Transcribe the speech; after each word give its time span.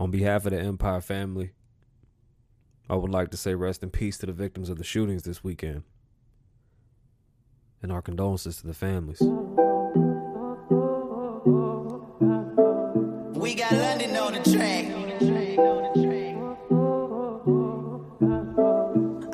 On 0.00 0.10
behalf 0.10 0.44
of 0.46 0.52
the 0.52 0.58
Empire 0.58 1.02
family, 1.02 1.50
I 2.88 2.96
would 2.96 3.10
like 3.10 3.30
to 3.32 3.36
say 3.36 3.54
rest 3.54 3.82
in 3.82 3.90
peace 3.90 4.16
to 4.18 4.26
the 4.26 4.32
victims 4.32 4.70
of 4.70 4.78
the 4.78 4.82
shootings 4.82 5.24
this 5.24 5.44
weekend. 5.44 5.82
And 7.82 7.92
our 7.92 8.00
condolences 8.00 8.62
to 8.62 8.66
the 8.66 8.72
families. 8.72 9.20
We 9.20 9.26
got 13.54 13.72
London 13.72 14.16
on 14.16 14.32
the 14.32 14.40
track. 14.50 14.86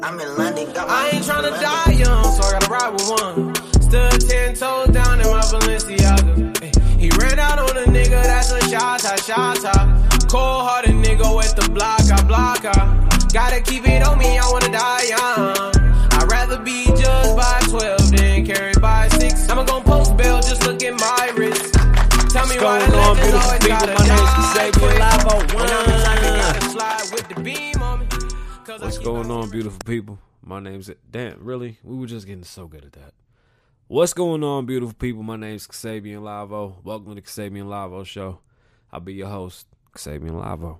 I'm 0.02 0.18
in 0.20 0.36
London. 0.36 0.66
I 0.76 1.10
ain't 1.12 1.24
tryna 1.24 1.60
die 1.60 1.92
young, 1.92 2.24
so 2.24 2.42
I 2.42 2.58
gotta 2.58 2.72
ride 2.72 2.92
with 2.92 3.08
one. 3.08 3.54
Stood 3.82 4.20
ten 4.28 4.54
toes 4.54 4.88
down 4.88 5.20
in 5.20 5.28
my 5.28 5.42
Balenciaga. 5.42 6.56
He 6.98 7.08
ran 7.20 7.38
out 7.38 7.60
on 7.60 7.76
a 7.76 7.84
nigga, 7.86 8.20
that's 8.24 8.50
a 8.50 8.60
shot, 8.68 9.04
a 9.04 9.16
shot. 9.22 9.64
Cold 10.28 10.66
hearted 10.66 10.96
nigga 10.96 11.36
with 11.36 11.54
the 11.54 11.70
block, 11.70 12.00
I 12.10 12.22
block, 12.24 12.64
I. 12.64 13.28
Gotta 13.32 13.60
keep 13.60 13.86
it 13.86 14.02
on 14.02 14.18
me, 14.18 14.38
I 14.38 14.48
wanna 14.50 14.72
die 14.72 15.02
young. 15.08 15.72
I'd 16.18 16.28
rather 16.30 16.58
be 16.58 16.86
judged 16.86 17.36
by 17.36 17.60
12 17.68 18.10
than 18.10 18.44
carried 18.44 18.80
by 18.80 19.08
6. 19.08 19.48
I'ma 19.48 19.62
gon' 19.64 19.84
post 19.84 20.16
bail, 20.16 20.40
just 20.40 20.66
look 20.66 20.82
at 20.82 20.94
my 20.94 21.32
wrist. 21.36 21.74
Tell 22.32 22.46
me 22.48 22.58
why 22.58 22.84
the 22.84 22.96
legends 22.96 23.34
always 23.34 23.66
gotta 23.66 23.94
die 23.94 24.70
quick. 24.72 24.98
When 25.54 25.70
I'm 25.70 25.90
inside, 25.90 26.20
gotta 26.22 26.70
slide 26.70 27.06
with 27.12 27.28
the 27.28 27.40
beam 27.40 27.82
on 27.82 28.00
me. 28.00 28.06
What's 28.66 28.98
going 28.98 29.30
on, 29.30 29.48
beautiful 29.50 29.80
people? 29.86 30.18
My 30.42 30.58
name's 30.58 30.90
damn. 31.08 31.44
Really, 31.44 31.78
we 31.84 31.96
were 31.96 32.06
just 32.06 32.26
getting 32.26 32.42
so 32.42 32.66
good 32.66 32.84
at 32.84 32.92
that. 32.94 33.14
What's 33.86 34.12
going 34.12 34.42
on, 34.42 34.66
beautiful 34.66 34.94
people? 34.94 35.22
My 35.22 35.36
name's 35.36 35.68
Kasabian 35.68 36.22
Lavoe. 36.22 36.82
Welcome 36.82 37.10
to 37.10 37.14
the 37.14 37.22
Kasabian 37.22 37.66
Lavoe 37.66 38.04
Show. 38.04 38.40
I'll 38.92 39.00
be 39.00 39.14
your 39.14 39.28
host, 39.28 39.66
Kasabian 39.96 40.30
Lavoe. 40.30 40.78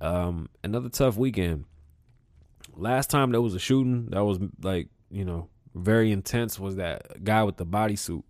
Um, 0.00 0.48
another 0.62 0.88
tough 0.88 1.16
weekend. 1.16 1.64
Last 2.74 3.10
time 3.10 3.32
there 3.32 3.42
was 3.42 3.54
a 3.54 3.58
shooting 3.58 4.06
that 4.10 4.24
was 4.24 4.38
like 4.62 4.88
you 5.10 5.24
know 5.24 5.48
very 5.74 6.12
intense 6.12 6.58
was 6.58 6.76
that 6.76 7.24
guy 7.24 7.42
with 7.42 7.56
the 7.56 7.66
bodysuit 7.66 8.22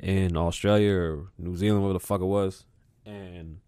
in 0.00 0.36
Australia 0.36 0.94
or 0.94 1.32
New 1.38 1.56
Zealand, 1.56 1.82
whatever 1.82 1.98
the 1.98 2.04
fuck 2.04 2.20
it 2.20 2.26
was, 2.26 2.64
and 3.06 3.60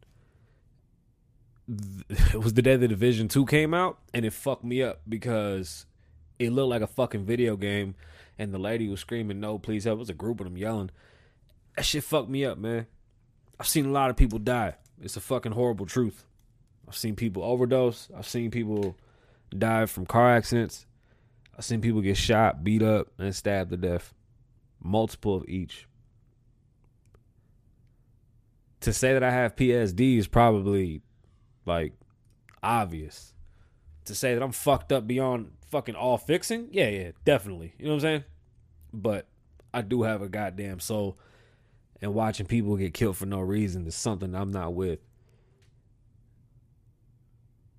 it 2.08 2.42
was 2.42 2.54
the 2.54 2.62
day 2.62 2.76
the 2.76 2.88
Division 2.88 3.28
Two 3.28 3.46
came 3.46 3.74
out, 3.74 3.98
and 4.12 4.24
it 4.24 4.32
fucked 4.32 4.64
me 4.64 4.82
up 4.82 5.00
because 5.08 5.86
it 6.38 6.50
looked 6.52 6.70
like 6.70 6.82
a 6.82 6.86
fucking 6.86 7.24
video 7.24 7.56
game, 7.56 7.94
and 8.38 8.52
the 8.52 8.58
lady 8.58 8.88
was 8.88 9.00
screaming, 9.00 9.40
"No, 9.40 9.58
please 9.58 9.84
help!" 9.84 9.96
It 9.96 10.00
was 10.00 10.10
a 10.10 10.14
group 10.14 10.40
of 10.40 10.44
them 10.44 10.58
yelling. 10.58 10.90
That 11.76 11.84
shit 11.84 12.04
fucked 12.04 12.28
me 12.28 12.44
up, 12.44 12.58
man. 12.58 12.86
I've 13.60 13.68
seen 13.68 13.84
a 13.84 13.90
lot 13.90 14.08
of 14.08 14.16
people 14.16 14.38
die. 14.38 14.76
It's 15.02 15.18
a 15.18 15.20
fucking 15.20 15.52
horrible 15.52 15.84
truth. 15.84 16.24
I've 16.88 16.96
seen 16.96 17.14
people 17.14 17.42
overdose. 17.42 18.08
I've 18.16 18.26
seen 18.26 18.50
people 18.50 18.96
die 19.56 19.84
from 19.84 20.06
car 20.06 20.34
accidents. 20.34 20.86
I've 21.58 21.66
seen 21.66 21.82
people 21.82 22.00
get 22.00 22.16
shot, 22.16 22.64
beat 22.64 22.82
up, 22.82 23.08
and 23.18 23.36
stabbed 23.36 23.70
to 23.70 23.76
death. 23.76 24.14
Multiple 24.82 25.36
of 25.36 25.46
each. 25.46 25.86
To 28.80 28.94
say 28.94 29.12
that 29.12 29.22
I 29.22 29.30
have 29.30 29.56
PSD 29.56 30.16
is 30.16 30.26
probably 30.26 31.02
like 31.66 31.92
obvious. 32.62 33.34
To 34.06 34.14
say 34.14 34.32
that 34.32 34.42
I'm 34.42 34.52
fucked 34.52 34.90
up 34.90 35.06
beyond 35.06 35.52
fucking 35.70 35.96
all 35.96 36.16
fixing, 36.16 36.68
yeah, 36.72 36.88
yeah, 36.88 37.10
definitely. 37.26 37.74
You 37.78 37.84
know 37.84 37.90
what 37.90 37.96
I'm 37.96 38.00
saying? 38.00 38.24
But 38.94 39.26
I 39.74 39.82
do 39.82 40.04
have 40.04 40.22
a 40.22 40.30
goddamn 40.30 40.80
soul, 40.80 41.18
and 42.02 42.14
watching 42.14 42.46
people 42.46 42.76
get 42.76 42.94
killed 42.94 43.16
for 43.16 43.26
no 43.26 43.40
reason 43.40 43.86
is 43.86 43.94
something 43.94 44.34
I'm 44.34 44.50
not 44.50 44.74
with. 44.74 45.00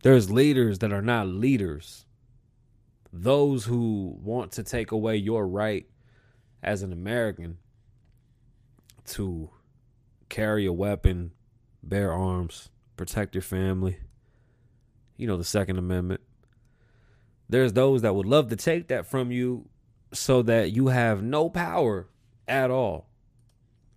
There's 0.03 0.31
leaders 0.31 0.79
that 0.79 0.93
are 0.93 1.01
not 1.01 1.27
leaders. 1.27 2.05
Those 3.13 3.65
who 3.65 4.17
want 4.21 4.53
to 4.53 4.63
take 4.63 4.91
away 4.91 5.17
your 5.17 5.47
right 5.47 5.85
as 6.63 6.81
an 6.81 6.93
American 6.93 7.57
to 9.07 9.49
carry 10.29 10.65
a 10.65 10.73
weapon, 10.73 11.31
bear 11.83 12.13
arms, 12.13 12.69
protect 12.95 13.35
your 13.35 13.41
family. 13.41 13.97
You 15.17 15.27
know, 15.27 15.37
the 15.37 15.43
Second 15.43 15.77
Amendment. 15.77 16.21
There's 17.49 17.73
those 17.73 18.01
that 18.01 18.15
would 18.15 18.25
love 18.25 18.49
to 18.49 18.55
take 18.55 18.87
that 18.87 19.05
from 19.05 19.31
you 19.31 19.67
so 20.13 20.41
that 20.43 20.71
you 20.71 20.87
have 20.87 21.21
no 21.21 21.49
power 21.49 22.07
at 22.47 22.71
all 22.71 23.10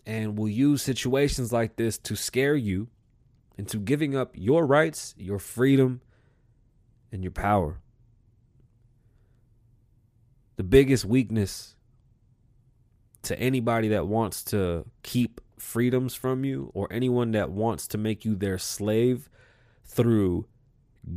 and 0.06 0.38
will 0.38 0.48
use 0.48 0.82
situations 0.82 1.52
like 1.52 1.76
this 1.76 1.98
to 1.98 2.16
scare 2.16 2.56
you 2.56 2.88
into 3.56 3.78
giving 3.78 4.16
up 4.16 4.32
your 4.34 4.66
rights, 4.66 5.14
your 5.16 5.38
freedom, 5.38 6.00
and 7.12 7.22
your 7.22 7.30
power. 7.30 7.80
The 10.56 10.64
biggest 10.64 11.04
weakness 11.04 11.76
to 13.22 13.38
anybody 13.38 13.88
that 13.88 14.06
wants 14.06 14.42
to 14.44 14.84
keep 15.02 15.40
freedoms 15.58 16.14
from 16.14 16.44
you 16.44 16.70
or 16.74 16.92
anyone 16.92 17.30
that 17.32 17.50
wants 17.50 17.86
to 17.88 17.98
make 17.98 18.24
you 18.24 18.34
their 18.34 18.58
slave 18.58 19.30
through 19.84 20.46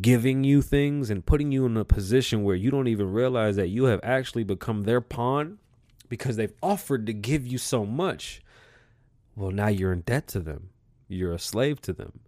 giving 0.02 0.44
you 0.44 0.62
things 0.62 1.10
and 1.10 1.26
putting 1.26 1.52
you 1.52 1.66
in 1.66 1.78
a 1.78 1.86
position 1.86 2.44
where 2.44 2.56
you 2.56 2.70
don't 2.72 2.88
even 2.88 3.12
realize 3.12 3.56
that 3.56 3.68
you 3.68 3.86
have 3.86 4.00
actually 4.04 4.44
become 4.44 4.84
their 4.84 5.02
pawn 5.02 5.58
because 6.10 6.36
they've 6.36 6.54
offered 6.62 7.06
to 7.06 7.14
give 7.14 7.46
you 7.48 7.58
so 7.58 7.86
much. 7.86 8.42
Well, 9.38 9.52
now 9.52 9.68
you're 9.68 9.94
in 9.94 10.02
debt 10.02 10.28
to 10.30 10.40
them. 10.40 10.72
You're 11.08 11.34
a 11.34 11.40
slave 11.40 11.80
to 11.82 11.94
them. 11.94 12.22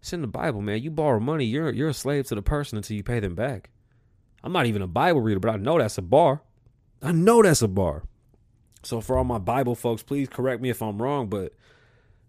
It's 0.00 0.12
in 0.12 0.20
the 0.20 0.26
Bible, 0.26 0.60
man. 0.60 0.82
You 0.82 0.90
borrow 0.90 1.18
money, 1.18 1.46
you're 1.46 1.72
you're 1.72 1.88
a 1.88 1.94
slave 1.94 2.26
to 2.26 2.34
the 2.34 2.42
person 2.42 2.76
until 2.76 2.96
you 2.96 3.02
pay 3.02 3.20
them 3.20 3.34
back. 3.34 3.70
I'm 4.44 4.52
not 4.52 4.66
even 4.66 4.82
a 4.82 4.86
Bible 4.86 5.22
reader, 5.22 5.40
but 5.40 5.54
I 5.54 5.56
know 5.56 5.78
that's 5.78 5.96
a 5.96 6.02
bar. 6.02 6.42
I 7.00 7.12
know 7.12 7.42
that's 7.42 7.62
a 7.62 7.68
bar. 7.68 8.04
So 8.82 9.00
for 9.00 9.16
all 9.16 9.24
my 9.24 9.38
Bible 9.38 9.74
folks, 9.74 10.02
please 10.02 10.28
correct 10.28 10.60
me 10.60 10.68
if 10.68 10.82
I'm 10.82 11.00
wrong, 11.00 11.28
but 11.28 11.54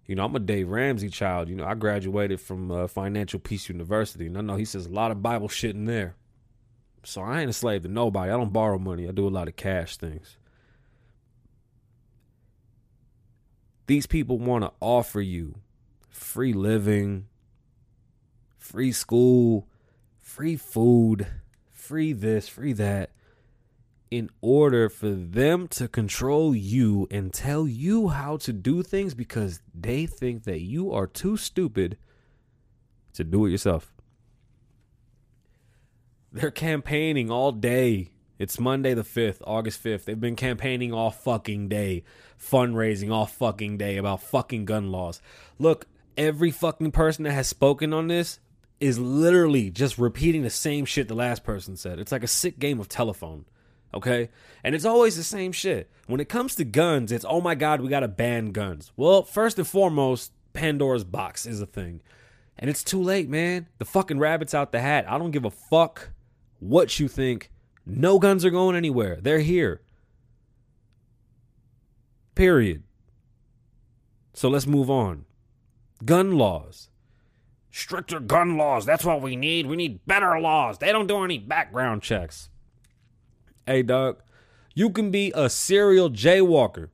you 0.06 0.16
know, 0.16 0.24
I'm 0.24 0.36
a 0.36 0.40
Dave 0.40 0.70
Ramsey 0.70 1.10
child. 1.10 1.50
You 1.50 1.56
know, 1.56 1.66
I 1.66 1.74
graduated 1.74 2.40
from 2.40 2.72
uh, 2.72 2.88
Financial 2.88 3.40
Peace 3.40 3.68
University, 3.68 4.28
and 4.28 4.38
I 4.38 4.42
know 4.42 4.56
he 4.56 4.66
says 4.66 4.86
a 4.86 4.90
lot 4.90 5.12
of 5.12 5.22
Bible 5.22 5.50
shit 5.50 5.76
in 5.76 5.86
there. 5.86 6.16
So 7.04 7.22
I 7.22 7.42
ain't 7.42 7.50
a 7.50 7.54
slave 7.54 7.82
to 7.84 7.90
nobody. 7.90 8.32
I 8.32 8.38
don't 8.38 8.54
borrow 8.54 8.78
money. 8.78 9.08
I 9.08 9.12
do 9.12 9.28
a 9.28 9.30
lot 9.30 9.50
of 9.50 9.58
cash 9.58 9.98
things. 9.98 10.38
These 13.86 14.06
people 14.08 14.38
want 14.38 14.64
to 14.64 14.72
offer 14.80 15.22
you 15.22 15.56
free 16.10 16.54
living, 16.54 17.28
free 18.58 18.92
school, 18.92 19.68
free 20.22 20.56
food, 20.56 21.28
free 21.72 22.14
this, 22.14 22.48
free 22.48 22.74
that, 22.74 23.12
in 24.10 24.30
order 24.42 24.90
for 24.90 25.10
them 25.10 25.68
to 25.68 25.88
control 25.88 26.56
you 26.56 27.08
and 27.12 27.34
tell 27.34 27.68
you 27.68 28.10
how 28.10 28.38
to 28.38 28.54
do 28.54 28.84
things 28.84 29.14
because 29.14 29.60
they 29.74 30.06
think 30.06 30.44
that 30.44 30.62
you 30.62 30.94
are 30.94 31.08
too 31.08 31.36
stupid 31.36 31.98
to 33.14 33.24
do 33.24 33.46
it 33.46 33.50
yourself. 33.50 33.94
They're 36.32 36.52
campaigning 36.52 37.30
all 37.30 37.52
day. 37.52 38.13
It's 38.44 38.60
Monday 38.60 38.94
the 38.94 39.04
5th, 39.04 39.38
August 39.48 39.82
5th. 39.82 40.04
They've 40.04 40.20
been 40.20 40.36
campaigning 40.36 40.92
all 40.92 41.12
fucking 41.12 41.70
day, 41.70 42.04
fundraising 42.38 43.10
all 43.10 43.26
fucking 43.26 43.78
day 43.78 43.96
about 43.96 44.22
fucking 44.22 44.66
gun 44.66 44.92
laws. 44.92 45.22
Look, 45.60 45.88
every 46.18 46.52
fucking 46.52 46.92
person 46.92 47.24
that 47.24 47.32
has 47.32 47.48
spoken 47.48 47.94
on 47.94 48.10
this 48.10 48.40
is 48.82 49.00
literally 49.00 49.70
just 49.70 49.98
repeating 49.98 50.42
the 50.44 50.50
same 50.50 50.84
shit 50.84 51.08
the 51.08 51.14
last 51.14 51.46
person 51.46 51.78
said. 51.78 52.00
It's 52.00 52.12
like 52.12 52.22
a 52.22 52.28
sick 52.28 52.60
game 52.60 52.82
of 52.82 52.90
telephone. 52.90 53.46
Okay? 53.94 54.30
And 54.62 54.76
it's 54.76 54.84
always 54.84 55.16
the 55.16 55.24
same 55.24 55.54
shit. 55.54 55.90
When 56.08 56.20
it 56.20 56.28
comes 56.28 56.54
to 56.56 56.66
guns, 56.66 57.14
it's 57.14 57.24
oh 57.26 57.40
my 57.40 57.56
god, 57.56 57.80
we 57.80 57.88
gotta 57.88 58.10
ban 58.10 58.48
guns. 58.48 58.92
Well, 58.98 59.24
first 59.24 59.58
and 59.58 59.66
foremost, 59.66 60.34
Pandora's 60.52 61.06
box 61.06 61.46
is 61.46 61.62
a 61.62 61.66
thing. 61.66 62.02
And 62.60 62.70
it's 62.70 62.84
too 62.84 63.02
late, 63.02 63.30
man. 63.30 63.68
The 63.78 63.86
fucking 63.86 64.20
rabbit's 64.20 64.54
out 64.54 64.74
the 64.74 64.82
hat. 64.82 65.06
I 65.08 65.18
don't 65.18 65.32
give 65.32 65.46
a 65.46 65.50
fuck 65.50 66.10
what 66.60 67.00
you 67.00 67.08
think. 67.08 67.50
No 67.86 68.20
guns 68.20 68.46
are 68.46 68.50
going 68.50 68.76
anywhere. 68.76 69.20
They're 69.22 69.40
here. 69.40 69.82
Period. 72.36 72.84
So 74.34 74.50
let's 74.50 74.66
move 74.66 74.90
on. 74.90 75.26
Gun 76.04 76.38
laws. 76.38 76.90
Stricter 77.72 78.20
gun 78.20 78.58
laws. 78.58 78.86
That's 78.86 79.06
what 79.06 79.22
we 79.22 79.36
need. 79.36 79.68
We 79.68 79.76
need 79.76 80.06
better 80.06 80.40
laws. 80.40 80.78
They 80.78 80.92
don't 80.92 81.08
do 81.08 81.24
any 81.24 81.38
background 81.38 82.02
checks. 82.02 82.50
Hey, 83.66 83.84
dog, 83.84 84.22
you 84.76 84.90
can 84.90 85.12
be 85.12 85.32
a 85.36 85.50
serial 85.50 86.10
jaywalker. 86.10 86.90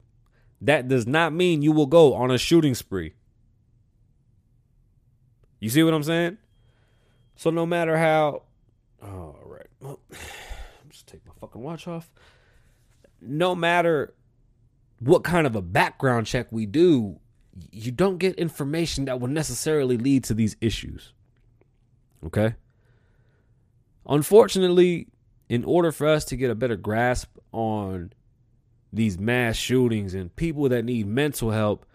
That 0.62 0.88
does 0.88 1.08
not 1.08 1.34
mean 1.34 1.62
you 1.62 1.72
will 1.72 1.86
go 1.86 2.14
on 2.14 2.32
a 2.32 2.38
shooting 2.38 2.76
spree. 2.76 3.14
You 5.60 5.70
see 5.70 5.84
what 5.84 5.94
I'm 5.94 6.04
saying? 6.04 6.38
So 7.36 7.50
no 7.50 7.66
matter 7.66 7.98
how, 7.98 8.44
all 9.02 9.40
right, 9.46 9.68
well, 9.80 10.00
take 11.12 11.26
my 11.26 11.34
fucking 11.40 11.62
watch 11.62 11.88
off. 11.88 12.10
No 13.22 13.56
matter 13.56 14.14
what 15.00 15.24
kind 15.24 15.48
of 15.48 15.56
a 15.56 15.62
background 15.62 16.28
check 16.28 16.48
we 16.52 16.66
do, 16.66 17.20
you 17.72 17.92
don't 17.92 18.18
get 18.18 18.36
information 18.36 19.06
that 19.06 19.20
will 19.20 19.28
necessarily 19.28 19.98
lead 19.98 20.24
to 20.26 20.34
these 20.34 20.56
issues. 20.62 21.14
Okay? 22.26 22.56
Unfortunately, 24.08 25.08
in 25.50 25.64
order 25.64 25.92
for 25.92 26.08
us 26.08 26.26
to 26.26 26.36
get 26.36 26.52
a 26.52 26.56
better 26.56 26.76
grasp 26.76 27.30
on 27.52 28.14
these 28.92 29.20
mass 29.20 29.56
shootings 29.56 30.14
and 30.14 30.36
people 30.36 30.70
that 30.70 30.84
need 30.86 31.08
mental 31.08 31.52
help, 31.52 31.86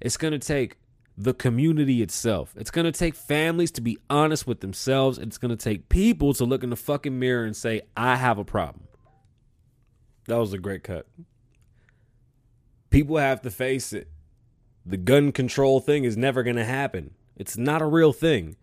it's 0.00 0.16
going 0.16 0.32
to 0.32 0.38
take 0.38 0.76
the 1.16 1.34
community 1.34 2.02
itself. 2.02 2.54
It's 2.56 2.70
going 2.70 2.84
to 2.84 2.92
take 2.92 3.14
families 3.14 3.70
to 3.72 3.80
be 3.80 3.98
honest 4.08 4.46
with 4.46 4.60
themselves. 4.60 5.18
It's 5.18 5.38
going 5.38 5.50
to 5.50 5.62
take 5.62 5.88
people 5.88 6.32
to 6.34 6.44
look 6.44 6.62
in 6.62 6.70
the 6.70 6.76
fucking 6.76 7.18
mirror 7.18 7.44
and 7.44 7.54
say, 7.54 7.82
I 7.96 8.16
have 8.16 8.38
a 8.38 8.44
problem. 8.44 8.88
That 10.26 10.38
was 10.38 10.52
a 10.52 10.58
great 10.58 10.84
cut. 10.84 11.06
People 12.90 13.16
have 13.18 13.42
to 13.42 13.50
face 13.50 13.92
it. 13.92 14.08
The 14.84 14.96
gun 14.96 15.32
control 15.32 15.80
thing 15.80 16.04
is 16.04 16.16
never 16.16 16.42
going 16.42 16.56
to 16.56 16.64
happen. 16.64 17.14
It's 17.36 17.56
not 17.56 17.82
a 17.82 17.86
real 17.86 18.12
thing 18.12 18.56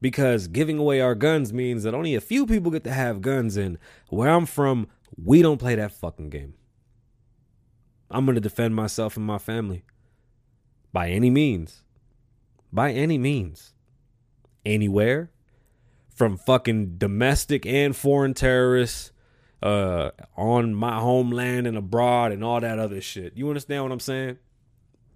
because 0.00 0.48
giving 0.48 0.78
away 0.78 1.00
our 1.00 1.14
guns 1.14 1.52
means 1.52 1.82
that 1.82 1.94
only 1.94 2.14
a 2.14 2.20
few 2.20 2.46
people 2.46 2.70
get 2.70 2.84
to 2.84 2.92
have 2.92 3.20
guns. 3.20 3.56
And 3.56 3.78
where 4.08 4.30
I'm 4.30 4.46
from, 4.46 4.88
we 5.16 5.42
don't 5.42 5.58
play 5.58 5.74
that 5.74 5.92
fucking 5.92 6.30
game. 6.30 6.54
I'm 8.10 8.24
going 8.24 8.34
to 8.36 8.40
defend 8.40 8.74
myself 8.74 9.16
and 9.16 9.26
my 9.26 9.38
family 9.38 9.84
by 10.96 11.10
any 11.10 11.28
means. 11.28 11.82
By 12.72 12.90
any 12.90 13.18
means. 13.18 13.74
Anywhere. 14.64 15.30
From 16.08 16.38
fucking 16.38 16.96
domestic 16.96 17.66
and 17.66 17.94
foreign 17.94 18.32
terrorists 18.32 19.12
uh, 19.62 20.12
on 20.38 20.74
my 20.74 20.98
homeland 20.98 21.66
and 21.66 21.76
abroad 21.76 22.32
and 22.32 22.42
all 22.42 22.62
that 22.62 22.78
other 22.78 23.02
shit. 23.02 23.36
You 23.36 23.46
understand 23.48 23.82
what 23.82 23.92
I'm 23.92 24.00
saying? 24.00 24.38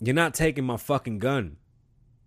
You're 0.03 0.15
not 0.15 0.35
taking 0.35 0.65
my 0.65 0.77
fucking 0.77 1.19
gun. 1.19 1.57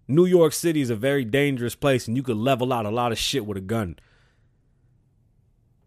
New 0.07 0.25
York 0.25 0.53
City 0.53 0.81
is 0.81 0.89
a 0.89 0.95
very 0.95 1.23
dangerous 1.23 1.75
place 1.75 2.07
and 2.07 2.17
you 2.17 2.23
could 2.23 2.37
level 2.37 2.73
out 2.73 2.87
a 2.87 2.89
lot 2.89 3.11
of 3.11 3.19
shit 3.19 3.45
with 3.45 3.59
a 3.59 3.61
gun. 3.61 3.97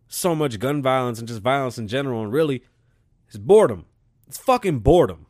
So 0.07 0.37
much 0.37 0.61
gun 0.61 0.83
violence 0.83 1.19
and 1.19 1.27
just 1.27 1.43
violence 1.43 1.79
in 1.79 1.89
general, 1.89 2.23
and 2.23 2.33
really, 2.33 2.63
it's 3.27 3.37
boredom. 3.37 3.87
It's 4.29 4.39
fucking 4.39 4.79
boredom. 4.79 5.26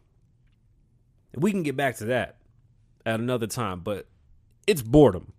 We 1.36 1.50
can 1.50 1.62
get 1.62 1.76
back 1.76 1.96
to 1.96 2.06
that 2.06 2.36
at 3.04 3.20
another 3.20 3.46
time, 3.46 3.80
but 3.80 4.06
it's 4.66 4.82
boredom. 4.82 5.32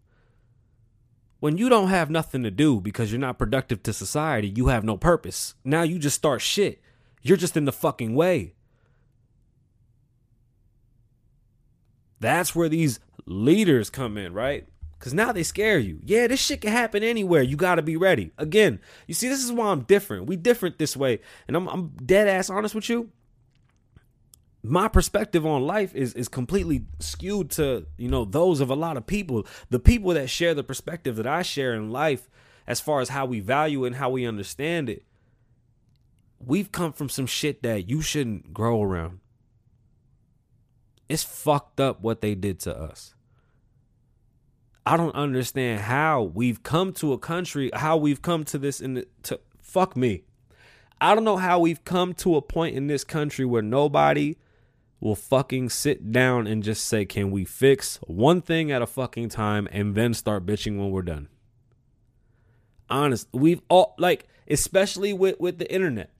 When 1.39 1.57
you 1.57 1.69
don't 1.69 1.89
have 1.89 2.09
nothing 2.09 2.43
to 2.43 2.51
do 2.51 2.81
because 2.81 3.11
you're 3.11 3.19
not 3.19 3.37
productive 3.37 3.83
to 3.83 3.93
society, 3.93 4.47
you 4.55 4.67
have 4.67 4.83
no 4.83 4.97
purpose. 4.97 5.53
Now 5.63 5.83
you 5.83 5.99
just 5.99 6.15
start 6.15 6.41
shit. 6.41 6.81
You're 7.21 7.37
just 7.37 7.57
in 7.57 7.65
the 7.65 7.71
fucking 7.71 8.15
way. 8.15 8.53
That's 12.19 12.55
where 12.55 12.69
these 12.69 12.99
leaders 13.25 13.89
come 13.89 14.17
in, 14.17 14.33
right? 14.33 14.67
Because 14.97 15.13
now 15.13 15.31
they 15.31 15.43
scare 15.43 15.77
you. 15.77 15.99
Yeah, 16.03 16.25
this 16.25 16.39
shit 16.39 16.61
can 16.61 16.71
happen 16.71 17.03
anywhere. 17.03 17.43
You 17.43 17.55
got 17.55 17.75
to 17.75 17.83
be 17.83 17.97
ready. 17.97 18.31
Again, 18.39 18.79
you 19.05 19.13
see, 19.13 19.27
this 19.27 19.43
is 19.43 19.51
why 19.51 19.67
I'm 19.67 19.81
different. 19.81 20.25
We 20.25 20.35
different 20.35 20.79
this 20.79 20.97
way. 20.97 21.19
And 21.47 21.55
I'm, 21.55 21.67
I'm 21.67 21.89
dead 22.03 22.27
ass 22.27 22.49
honest 22.49 22.73
with 22.73 22.89
you 22.89 23.11
my 24.67 24.87
perspective 24.87 25.45
on 25.45 25.65
life 25.65 25.95
is 25.95 26.13
is 26.13 26.27
completely 26.27 26.85
skewed 26.99 27.51
to 27.51 27.85
you 27.97 28.09
know 28.09 28.25
those 28.25 28.59
of 28.59 28.69
a 28.69 28.75
lot 28.75 28.97
of 28.97 29.07
people. 29.07 29.45
The 29.69 29.79
people 29.79 30.13
that 30.13 30.29
share 30.29 30.53
the 30.53 30.63
perspective 30.63 31.15
that 31.15 31.27
i 31.27 31.41
share 31.41 31.73
in 31.73 31.91
life 31.91 32.29
as 32.65 32.79
far 32.79 33.01
as 33.01 33.09
how 33.09 33.25
we 33.25 33.39
value 33.39 33.85
it 33.85 33.87
and 33.87 33.95
how 33.95 34.09
we 34.09 34.25
understand 34.25 34.89
it 34.89 35.03
we've 36.39 36.71
come 36.71 36.93
from 36.93 37.09
some 37.09 37.25
shit 37.25 37.63
that 37.63 37.89
you 37.89 38.01
shouldn't 38.01 38.53
grow 38.53 38.81
around. 38.81 39.19
It's 41.09 41.23
fucked 41.23 41.79
up 41.79 42.01
what 42.01 42.21
they 42.21 42.35
did 42.35 42.59
to 42.61 42.77
us. 42.77 43.13
I 44.85 44.97
don't 44.97 45.15
understand 45.15 45.81
how 45.81 46.23
we've 46.23 46.63
come 46.63 46.93
to 46.93 47.13
a 47.13 47.17
country 47.17 47.69
how 47.73 47.97
we've 47.97 48.21
come 48.21 48.45
to 48.45 48.57
this 48.57 48.79
in 48.79 48.95
the, 48.95 49.07
to 49.23 49.39
fuck 49.61 49.97
me. 49.97 50.23
I 50.99 51.13
don't 51.13 51.25
know 51.25 51.37
how 51.37 51.59
we've 51.59 51.83
come 51.83 52.13
to 52.15 52.35
a 52.35 52.41
point 52.41 52.75
in 52.75 52.87
this 52.87 53.03
country 53.03 53.45
where 53.45 53.61
nobody 53.61 54.37
will 54.99 55.15
fucking 55.15 55.69
sit 55.69 56.11
down 56.11 56.47
and 56.47 56.63
just 56.63 56.85
say, 56.85 57.05
can 57.05 57.31
we 57.31 57.45
fix 57.45 57.97
one 58.07 58.41
thing 58.41 58.71
at 58.71 58.81
a 58.81 58.87
fucking 58.87 59.29
time 59.29 59.67
and 59.71 59.95
then 59.95 60.13
start 60.13 60.45
bitching 60.45 60.77
when 60.77 60.91
we're 60.91 61.01
done? 61.01 61.27
Honest, 62.89 63.27
we've 63.33 63.61
all 63.69 63.95
like, 63.97 64.27
especially 64.47 65.13
with 65.13 65.39
with 65.39 65.57
the 65.57 65.71
internet, 65.71 66.11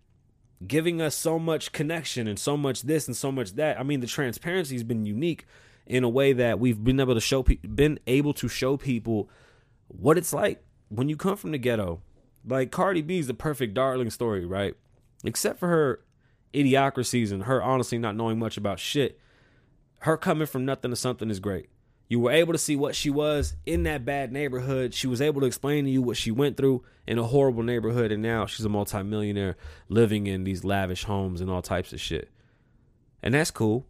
giving 0.66 1.02
us 1.02 1.16
so 1.16 1.40
much 1.40 1.72
connection 1.72 2.28
and 2.28 2.38
so 2.38 2.58
much 2.58 2.84
this 2.84 3.08
and 3.08 3.16
so 3.16 3.32
much 3.32 3.54
that. 3.54 3.80
I 3.80 3.84
mean, 3.84 4.02
the 4.02 4.08
transparency 4.08 4.76
has 4.76 4.84
been 4.84 5.06
unique 5.06 5.46
in 5.86 6.04
a 6.04 6.10
way 6.10 6.34
that 6.34 6.60
we've 6.60 6.84
been 6.84 7.00
able 7.00 7.14
to 7.14 7.22
show 7.22 7.44
been 7.44 8.00
able 8.06 8.34
to 8.34 8.48
show 8.48 8.76
people 8.76 9.30
what 9.88 10.18
it's 10.18 10.34
like 10.34 10.62
when 10.90 11.10
you 11.10 11.16
come 11.16 11.38
from 11.38 11.52
the 11.52 11.58
ghetto. 11.58 12.02
Like 12.46 12.72
Cardi 12.72 13.02
B 13.02 13.20
is 13.20 13.28
the 13.28 13.34
perfect 13.34 13.74
darling 13.74 14.10
story, 14.10 14.46
right? 14.46 14.76
Except 15.24 15.60
for 15.60 15.68
her 15.68 16.02
idiocracies 16.54 17.32
and 17.32 17.44
her 17.44 17.62
honestly 17.62 17.98
not 17.98 18.16
knowing 18.16 18.40
much 18.40 18.58
about 18.58 18.80
shit, 18.80 19.20
her 20.00 20.18
coming 20.18 20.48
from 20.48 20.66
nothing 20.66 20.92
to 20.92 20.96
something 20.96 21.30
is 21.30 21.40
great. 21.40 21.70
You 22.10 22.22
were 22.22 22.32
able 22.32 22.54
to 22.54 22.60
see 22.60 22.76
what 22.76 22.96
she 22.96 23.10
was 23.10 23.56
in 23.66 23.84
that 23.84 24.06
bad 24.06 24.32
neighborhood. 24.32 24.94
She 24.94 25.08
was 25.08 25.22
able 25.22 25.42
to 25.42 25.48
explain 25.48 25.84
to 25.84 25.92
you 25.92 26.02
what 26.02 26.16
she 26.16 26.32
went 26.32 26.56
through 26.56 26.84
in 27.06 27.18
a 27.18 27.24
horrible 27.24 27.64
neighborhood, 27.64 28.12
and 28.12 28.24
now 28.24 28.46
she's 28.46 28.66
a 28.66 28.70
multimillionaire 28.70 29.58
living 29.90 30.26
in 30.26 30.46
these 30.46 30.64
lavish 30.64 31.04
homes 31.04 31.42
and 31.42 31.50
all 31.50 31.62
types 31.62 31.92
of 31.92 32.00
shit. 32.00 32.30
And 33.22 33.34
that's 33.34 33.52
cool. 33.52 33.86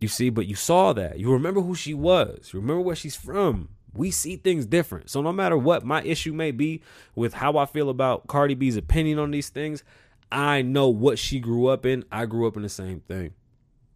You 0.00 0.08
see, 0.08 0.28
but 0.30 0.46
you 0.46 0.56
saw 0.56 0.92
that. 0.92 1.18
You 1.18 1.32
remember 1.32 1.62
who 1.62 1.74
she 1.74 1.94
was. 1.94 2.50
You 2.52 2.60
remember 2.60 2.82
where 2.82 2.96
she's 2.96 3.16
from. 3.16 3.70
We 3.94 4.10
see 4.10 4.36
things 4.36 4.66
different. 4.66 5.08
So 5.10 5.22
no 5.22 5.32
matter 5.32 5.56
what 5.56 5.84
my 5.84 6.02
issue 6.02 6.32
may 6.32 6.50
be 6.50 6.82
with 7.14 7.34
how 7.34 7.56
I 7.56 7.66
feel 7.66 7.88
about 7.88 8.26
Cardi 8.26 8.54
B's 8.54 8.76
opinion 8.76 9.18
on 9.18 9.30
these 9.30 9.48
things, 9.48 9.84
I 10.32 10.62
know 10.62 10.88
what 10.88 11.18
she 11.18 11.38
grew 11.38 11.66
up 11.66 11.84
in. 11.84 12.04
I 12.10 12.24
grew 12.24 12.46
up 12.48 12.56
in 12.56 12.62
the 12.62 12.68
same 12.70 13.00
thing. 13.00 13.34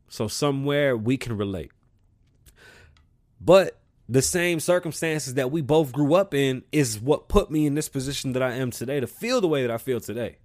So 0.08 0.28
somewhere 0.28 0.94
we 0.96 1.16
can 1.16 1.36
relate. 1.36 1.72
But 3.40 3.80
the 4.06 4.22
same 4.22 4.60
circumstances 4.60 5.34
that 5.34 5.50
we 5.50 5.62
both 5.62 5.92
grew 5.92 6.14
up 6.14 6.34
in 6.34 6.62
is 6.70 7.00
what 7.00 7.28
put 7.28 7.50
me 7.50 7.66
in 7.66 7.74
this 7.74 7.88
position 7.88 8.34
that 8.34 8.42
I 8.42 8.52
am 8.52 8.70
today 8.70 9.00
to 9.00 9.06
feel 9.06 9.40
the 9.40 9.48
way 9.48 9.62
that 9.62 9.70
I 9.70 9.78
feel 9.78 9.98
today. 9.98 10.36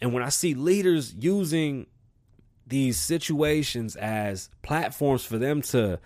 And 0.00 0.14
when 0.14 0.22
I 0.22 0.28
see 0.30 0.54
leaders 0.54 1.12
using 1.18 1.86
these 2.66 2.96
situations 2.98 3.96
as 3.96 4.48
platforms 4.62 5.24
for 5.24 5.36
them 5.36 5.60
to 5.62 5.98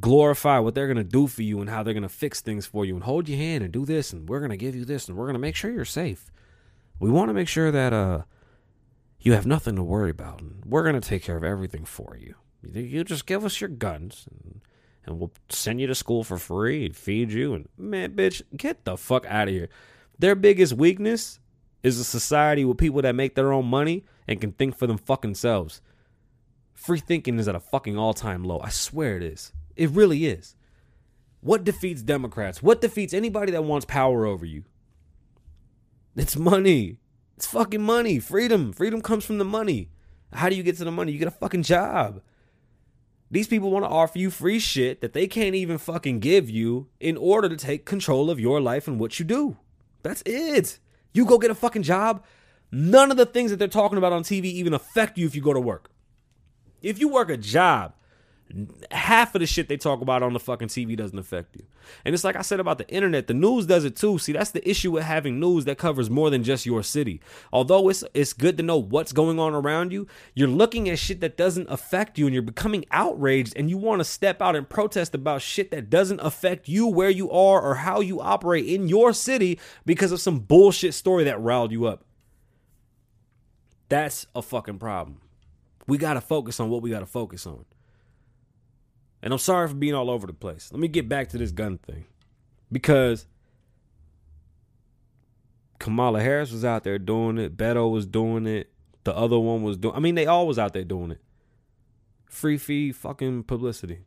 glorify 0.00 0.58
what 0.58 0.74
they're 0.74 0.86
going 0.86 0.96
to 0.96 1.04
do 1.04 1.26
for 1.26 1.42
you 1.42 1.60
and 1.60 1.68
how 1.68 1.82
they're 1.82 1.94
going 1.94 2.02
to 2.02 2.08
fix 2.08 2.40
things 2.40 2.64
for 2.64 2.84
you 2.84 2.94
and 2.94 3.04
hold 3.04 3.28
your 3.28 3.38
hand 3.38 3.62
and 3.62 3.72
do 3.72 3.84
this 3.84 4.12
and 4.12 4.28
we're 4.28 4.40
going 4.40 4.50
to 4.50 4.56
give 4.56 4.74
you 4.74 4.84
this 4.84 5.08
and 5.08 5.16
we're 5.16 5.26
going 5.26 5.34
to 5.34 5.38
make 5.38 5.54
sure 5.54 5.70
you're 5.70 5.84
safe 5.84 6.30
we 6.98 7.10
want 7.10 7.28
to 7.28 7.34
make 7.34 7.48
sure 7.48 7.70
that 7.70 7.92
uh 7.92 8.22
you 9.26 9.32
have 9.32 9.46
nothing 9.46 9.74
to 9.74 9.82
worry 9.82 10.10
about. 10.10 10.40
And 10.40 10.62
we're 10.64 10.84
going 10.84 11.00
to 11.00 11.08
take 11.08 11.24
care 11.24 11.36
of 11.36 11.42
everything 11.42 11.84
for 11.84 12.16
you. 12.16 12.36
You 12.62 13.02
just 13.02 13.26
give 13.26 13.44
us 13.44 13.60
your 13.60 13.68
guns 13.68 14.28
and, 14.30 14.60
and 15.04 15.18
we'll 15.18 15.32
send 15.48 15.80
you 15.80 15.88
to 15.88 15.96
school 15.96 16.22
for 16.22 16.38
free 16.38 16.86
and 16.86 16.94
feed 16.94 17.32
you. 17.32 17.52
And 17.52 17.68
man, 17.76 18.12
bitch, 18.12 18.42
get 18.56 18.84
the 18.84 18.96
fuck 18.96 19.26
out 19.26 19.48
of 19.48 19.54
here. 19.54 19.68
Their 20.16 20.36
biggest 20.36 20.74
weakness 20.74 21.40
is 21.82 21.98
a 21.98 22.04
society 22.04 22.64
with 22.64 22.78
people 22.78 23.02
that 23.02 23.16
make 23.16 23.34
their 23.34 23.52
own 23.52 23.66
money 23.66 24.04
and 24.28 24.40
can 24.40 24.52
think 24.52 24.76
for 24.76 24.86
them 24.86 24.98
fucking 24.98 25.34
selves. 25.34 25.80
Free 26.74 27.00
thinking 27.00 27.40
is 27.40 27.48
at 27.48 27.56
a 27.56 27.60
fucking 27.60 27.98
all 27.98 28.14
time 28.14 28.44
low. 28.44 28.60
I 28.60 28.68
swear 28.68 29.16
it 29.16 29.24
is. 29.24 29.52
It 29.74 29.90
really 29.90 30.26
is. 30.26 30.54
What 31.40 31.64
defeats 31.64 32.02
Democrats? 32.02 32.62
What 32.62 32.80
defeats 32.80 33.12
anybody 33.12 33.50
that 33.52 33.64
wants 33.64 33.86
power 33.86 34.24
over 34.24 34.44
you? 34.44 34.64
It's 36.16 36.36
money. 36.36 36.96
It's 37.36 37.46
fucking 37.46 37.82
money. 37.82 38.18
Freedom. 38.18 38.72
Freedom 38.72 39.02
comes 39.02 39.24
from 39.24 39.36
the 39.36 39.44
money. 39.44 39.90
How 40.32 40.48
do 40.48 40.56
you 40.56 40.62
get 40.62 40.78
to 40.78 40.84
the 40.84 40.90
money? 40.90 41.12
You 41.12 41.18
get 41.18 41.28
a 41.28 41.32
fucking 41.32 41.62
job. 41.62 42.22
These 43.30 43.48
people 43.48 43.70
want 43.70 43.84
to 43.84 43.90
offer 43.90 44.18
you 44.18 44.30
free 44.30 44.58
shit 44.58 45.00
that 45.02 45.12
they 45.12 45.26
can't 45.26 45.54
even 45.54 45.76
fucking 45.78 46.20
give 46.20 46.48
you 46.48 46.88
in 47.00 47.16
order 47.16 47.48
to 47.48 47.56
take 47.56 47.84
control 47.84 48.30
of 48.30 48.40
your 48.40 48.60
life 48.60 48.88
and 48.88 48.98
what 48.98 49.18
you 49.18 49.24
do. 49.26 49.58
That's 50.02 50.22
it. 50.24 50.78
You 51.12 51.26
go 51.26 51.38
get 51.38 51.50
a 51.50 51.54
fucking 51.54 51.82
job. 51.82 52.24
None 52.72 53.10
of 53.10 53.16
the 53.16 53.26
things 53.26 53.50
that 53.50 53.58
they're 53.58 53.68
talking 53.68 53.98
about 53.98 54.12
on 54.12 54.22
TV 54.22 54.44
even 54.44 54.72
affect 54.72 55.18
you 55.18 55.26
if 55.26 55.34
you 55.34 55.42
go 55.42 55.52
to 55.52 55.60
work. 55.60 55.90
If 56.82 56.98
you 56.98 57.08
work 57.08 57.28
a 57.28 57.36
job, 57.36 57.94
half 58.92 59.34
of 59.34 59.40
the 59.40 59.46
shit 59.46 59.68
they 59.68 59.76
talk 59.76 60.00
about 60.00 60.22
on 60.22 60.32
the 60.32 60.38
fucking 60.38 60.68
TV 60.68 60.96
doesn't 60.96 61.18
affect 61.18 61.56
you. 61.56 61.64
And 62.04 62.14
it's 62.14 62.24
like 62.24 62.36
I 62.36 62.42
said 62.42 62.60
about 62.60 62.78
the 62.78 62.88
internet, 62.88 63.26
the 63.26 63.34
news 63.34 63.66
does 63.66 63.84
it 63.84 63.96
too. 63.96 64.18
See, 64.18 64.32
that's 64.32 64.52
the 64.52 64.68
issue 64.68 64.92
with 64.92 65.02
having 65.02 65.40
news 65.40 65.64
that 65.64 65.78
covers 65.78 66.08
more 66.08 66.30
than 66.30 66.44
just 66.44 66.64
your 66.64 66.82
city. 66.82 67.20
Although 67.52 67.88
it's 67.88 68.04
it's 68.14 68.32
good 68.32 68.56
to 68.58 68.62
know 68.62 68.78
what's 68.78 69.12
going 69.12 69.38
on 69.40 69.54
around 69.54 69.92
you, 69.92 70.06
you're 70.34 70.48
looking 70.48 70.88
at 70.88 70.98
shit 70.98 71.20
that 71.20 71.36
doesn't 71.36 71.68
affect 71.68 72.18
you 72.18 72.26
and 72.26 72.34
you're 72.34 72.42
becoming 72.42 72.84
outraged 72.90 73.52
and 73.56 73.68
you 73.68 73.78
want 73.78 74.00
to 74.00 74.04
step 74.04 74.40
out 74.40 74.56
and 74.56 74.68
protest 74.68 75.14
about 75.14 75.42
shit 75.42 75.70
that 75.72 75.90
doesn't 75.90 76.20
affect 76.20 76.68
you 76.68 76.86
where 76.86 77.10
you 77.10 77.30
are 77.30 77.60
or 77.60 77.76
how 77.76 78.00
you 78.00 78.20
operate 78.20 78.66
in 78.66 78.88
your 78.88 79.12
city 79.12 79.58
because 79.84 80.12
of 80.12 80.20
some 80.20 80.38
bullshit 80.38 80.94
story 80.94 81.24
that 81.24 81.40
riled 81.40 81.72
you 81.72 81.86
up. 81.86 82.04
That's 83.88 84.26
a 84.34 84.42
fucking 84.42 84.78
problem. 84.78 85.20
We 85.86 85.98
got 85.98 86.14
to 86.14 86.20
focus 86.20 86.58
on 86.58 86.70
what 86.70 86.82
we 86.82 86.90
got 86.90 87.00
to 87.00 87.06
focus 87.06 87.46
on. 87.46 87.64
And 89.26 89.32
I'm 89.32 89.40
sorry 89.40 89.66
for 89.66 89.74
being 89.74 89.92
all 89.92 90.08
over 90.08 90.24
the 90.28 90.32
place. 90.32 90.70
Let 90.70 90.78
me 90.78 90.86
get 90.86 91.08
back 91.08 91.30
to 91.30 91.36
this 91.36 91.50
gun 91.50 91.78
thing. 91.78 92.04
Because 92.70 93.26
Kamala 95.80 96.22
Harris 96.22 96.52
was 96.52 96.64
out 96.64 96.84
there 96.84 96.96
doing 96.96 97.36
it, 97.36 97.56
Beto 97.56 97.90
was 97.90 98.06
doing 98.06 98.46
it, 98.46 98.70
the 99.02 99.12
other 99.16 99.36
one 99.36 99.64
was 99.64 99.78
doing 99.78 99.96
I 99.96 99.98
mean 99.98 100.14
they 100.14 100.26
all 100.26 100.46
was 100.46 100.60
out 100.60 100.74
there 100.74 100.84
doing 100.84 101.10
it. 101.10 101.20
Free 102.26 102.56
fee 102.56 102.92
fucking 102.92 103.42
publicity. 103.42 104.04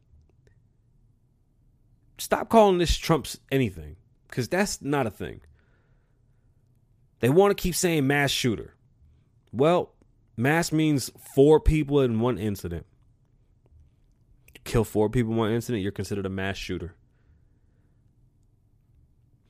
Stop 2.18 2.48
calling 2.48 2.78
this 2.78 2.96
Trump's 2.96 3.42
anything 3.52 3.98
cuz 4.30 4.48
that's 4.48 4.82
not 4.82 5.06
a 5.06 5.12
thing. 5.12 5.42
They 7.20 7.30
want 7.30 7.52
to 7.52 7.62
keep 7.62 7.76
saying 7.76 8.08
mass 8.08 8.32
shooter. 8.32 8.74
Well, 9.52 9.92
mass 10.38 10.72
means 10.72 11.12
four 11.36 11.60
people 11.60 12.00
in 12.00 12.22
one 12.22 12.38
incident. 12.38 12.86
Kill 14.70 14.84
four 14.84 15.10
people 15.10 15.32
in 15.34 15.38
one 15.38 15.52
incident, 15.52 15.82
you're 15.82 15.92
considered 15.92 16.26
a 16.26 16.30
mass 16.30 16.56
shooter. 16.56 16.96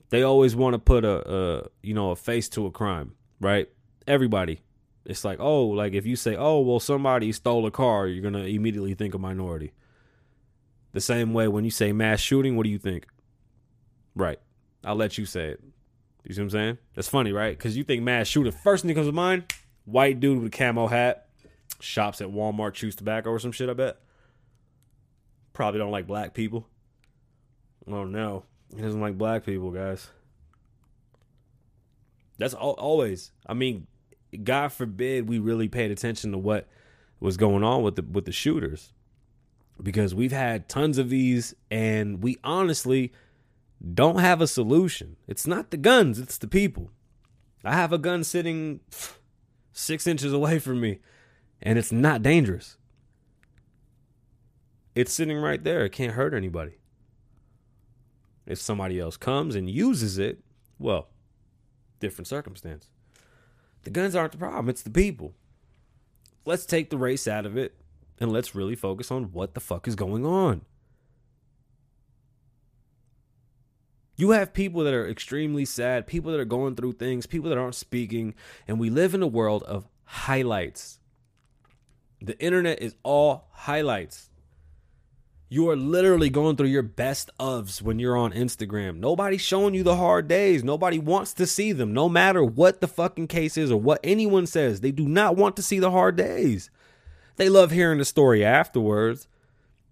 They 0.10 0.24
always 0.24 0.56
want 0.56 0.74
to 0.74 0.80
put 0.80 1.06
a, 1.06 1.32
a 1.32 1.68
you 1.84 1.94
know 1.94 2.12
a 2.12 2.16
face 2.16 2.50
to 2.50 2.66
a 2.66 2.72
crime, 2.72 3.14
right? 3.40 3.70
Everybody. 4.08 4.62
It's 5.06 5.24
like, 5.24 5.40
oh, 5.40 5.66
like 5.68 5.94
if 5.94 6.06
you 6.06 6.16
say, 6.16 6.36
oh, 6.36 6.60
well, 6.60 6.80
somebody 6.80 7.32
stole 7.32 7.66
a 7.66 7.72
car, 7.72 8.08
you're 8.08 8.24
gonna 8.24 8.46
immediately 8.46 8.94
think 8.94 9.14
a 9.14 9.18
minority. 9.18 9.74
The 10.92 11.02
same 11.02 11.34
way 11.34 11.48
when 11.48 11.64
you 11.64 11.72
say 11.72 11.92
mass 11.92 12.20
shooting, 12.20 12.56
what 12.56 12.64
do 12.64 12.70
you 12.70 12.80
think? 12.80 13.08
Right. 14.16 14.40
I'll 14.84 14.96
let 14.96 15.18
you 15.18 15.26
say 15.26 15.50
it. 15.50 15.62
You 16.24 16.34
see 16.34 16.42
what 16.42 16.46
I'm 16.46 16.50
saying? 16.52 16.78
That's 16.96 17.08
funny, 17.08 17.32
right? 17.32 17.58
Because 17.58 17.78
you 17.78 17.84
think 17.84 18.04
mass 18.04 18.28
shooting. 18.28 18.52
First 18.52 18.84
thing 18.84 18.90
that 18.90 18.96
comes 18.96 19.08
to 19.08 19.14
mind, 19.14 19.52
white 19.86 20.20
dude 20.20 20.42
with 20.42 20.54
a 20.54 20.58
camo 20.58 20.88
hat, 20.88 21.28
shops 21.80 22.22
at 22.22 22.30
Walmart, 22.30 22.74
chews 22.74 22.96
tobacco 22.96 23.30
or 23.30 23.40
some 23.40 23.52
shit, 23.52 23.70
I 23.70 23.74
bet. 23.74 23.98
Probably 25.60 25.78
don't 25.78 25.92
like 25.92 26.08
black 26.08 26.34
people. 26.34 26.66
Oh 27.86 28.06
no. 28.06 28.46
He 28.74 28.82
doesn't 28.82 29.01
like 29.01 29.18
black 29.18 29.46
people, 29.46 29.72
guys. 29.72 30.08
That's 32.38 32.54
al- 32.54 32.78
always. 32.80 33.34
I 33.46 33.56
mean, 33.56 33.86
God 34.42 34.72
forbid 34.72 35.28
we 35.28 35.38
really 35.38 35.68
paid 35.68 35.92
attention 35.92 36.32
to 36.32 36.38
what 36.38 36.70
was 37.20 37.36
going 37.36 37.66
on 37.66 37.84
with 37.84 37.98
the 37.98 38.04
with 38.04 38.24
the 38.24 38.32
shooters, 38.32 38.94
because 39.84 40.16
we've 40.16 40.32
had 40.32 40.70
tons 40.70 40.98
of 40.98 41.10
these, 41.10 41.54
and 41.70 42.24
we 42.24 42.38
honestly 42.42 43.12
don't 43.94 44.20
have 44.20 44.39
a 44.39 44.48
solution. 44.48 45.18
It's 45.28 45.46
not 45.46 45.72
the 45.72 45.78
guns; 45.78 46.20
it's 46.20 46.38
the 46.38 46.48
people. 46.48 46.89
I 47.66 47.74
have 47.74 47.92
a 47.92 47.98
gun 47.98 48.24
sitting 48.24 48.80
six 49.74 50.08
inches 50.08 50.32
away 50.32 50.58
from 50.58 50.80
me, 50.80 51.00
and 51.62 51.78
it's 51.78 51.92
not 51.92 52.24
dangerous. 52.24 52.78
It's 55.00 55.13
sitting 55.13 55.38
right 55.38 55.63
there. 55.63 55.86
It 55.86 55.94
can't 55.94 56.12
hurt 56.12 56.34
anybody. 56.34 56.74
If 58.46 58.60
somebody 58.60 59.00
else 59.00 59.15
comes 59.15 59.56
and 59.56 59.70
uses 59.70 60.18
it, 60.18 60.44
well, 60.77 61.08
different 62.01 62.27
circumstance. 62.27 62.89
The 63.84 63.91
guns 63.91 64.13
aren't 64.13 64.34
the 64.34 64.38
problem, 64.38 64.68
it's 64.68 64.82
the 64.82 64.89
people. 64.89 65.36
Let's 66.44 66.65
take 66.65 66.89
the 66.89 66.98
race 66.98 67.29
out 67.29 67.46
of 67.46 67.56
it 67.56 67.77
and 68.20 68.29
let's 68.34 68.53
really 68.53 68.75
focus 68.75 69.10
on 69.10 69.32
what 69.32 69.53
the 69.53 69.62
fuck 69.62 69.88
is 69.88 69.96
going 69.96 70.25
on. 70.25 70.65
You 74.18 74.32
have 74.32 74.51
people 74.51 74.84
that 74.84 74.94
are 74.94 75.08
extremely 75.08 75.63
sad, 75.63 76.08
people 76.08 76.34
that 76.34 76.41
are 76.41 76.44
going 76.44 76.75
through 76.75 76.91
things, 76.94 77.25
people 77.25 77.50
that 77.50 77.58
aren't 77.58 77.75
speaking, 77.75 78.36
and 78.68 78.77
we 78.77 78.89
live 78.89 79.13
in 79.13 79.24
a 79.24 79.27
world 79.27 79.63
of 79.63 79.88
highlights. 80.03 81.00
The 82.22 82.38
internet 82.44 82.82
is 82.82 82.98
all 83.01 83.48
highlights. 83.51 84.29
You 85.51 85.68
are 85.72 85.75
literally 85.75 86.29
going 86.29 86.58
through 86.58 86.68
your 86.68 86.84
best 86.84 87.32
ofs 87.39 87.82
when 87.82 87.98
you're 87.98 88.15
on 88.15 88.34
Instagram. 88.34 88.98
Nobody's 88.98 89.41
showing 89.41 89.74
you 89.74 89.82
the 89.82 89.96
hard 89.96 90.27
days. 90.27 90.63
Nobody 90.63 91.00
wants 91.00 91.34
to 91.34 91.48
see 91.48 91.72
them, 91.72 91.91
no 91.91 92.08
matter 92.08 92.44
what 92.44 92.82
the 92.82 92.88
fucking 92.88 93.27
case 93.27 93.58
is 93.58 93.72
or 93.72 93.82
what 93.82 94.00
anyone 94.03 94.46
says. 94.46 94.82
They 94.82 94.91
do 94.91 95.08
not 95.08 95.38
want 95.38 95.56
to 95.56 95.63
see 95.63 95.79
the 95.79 95.89
hard 95.89 96.15
days. 96.15 96.70
They 97.38 97.50
love 97.50 97.72
hearing 97.72 97.98
the 97.98 98.06
story 98.06 98.46
afterwards. 98.46 99.27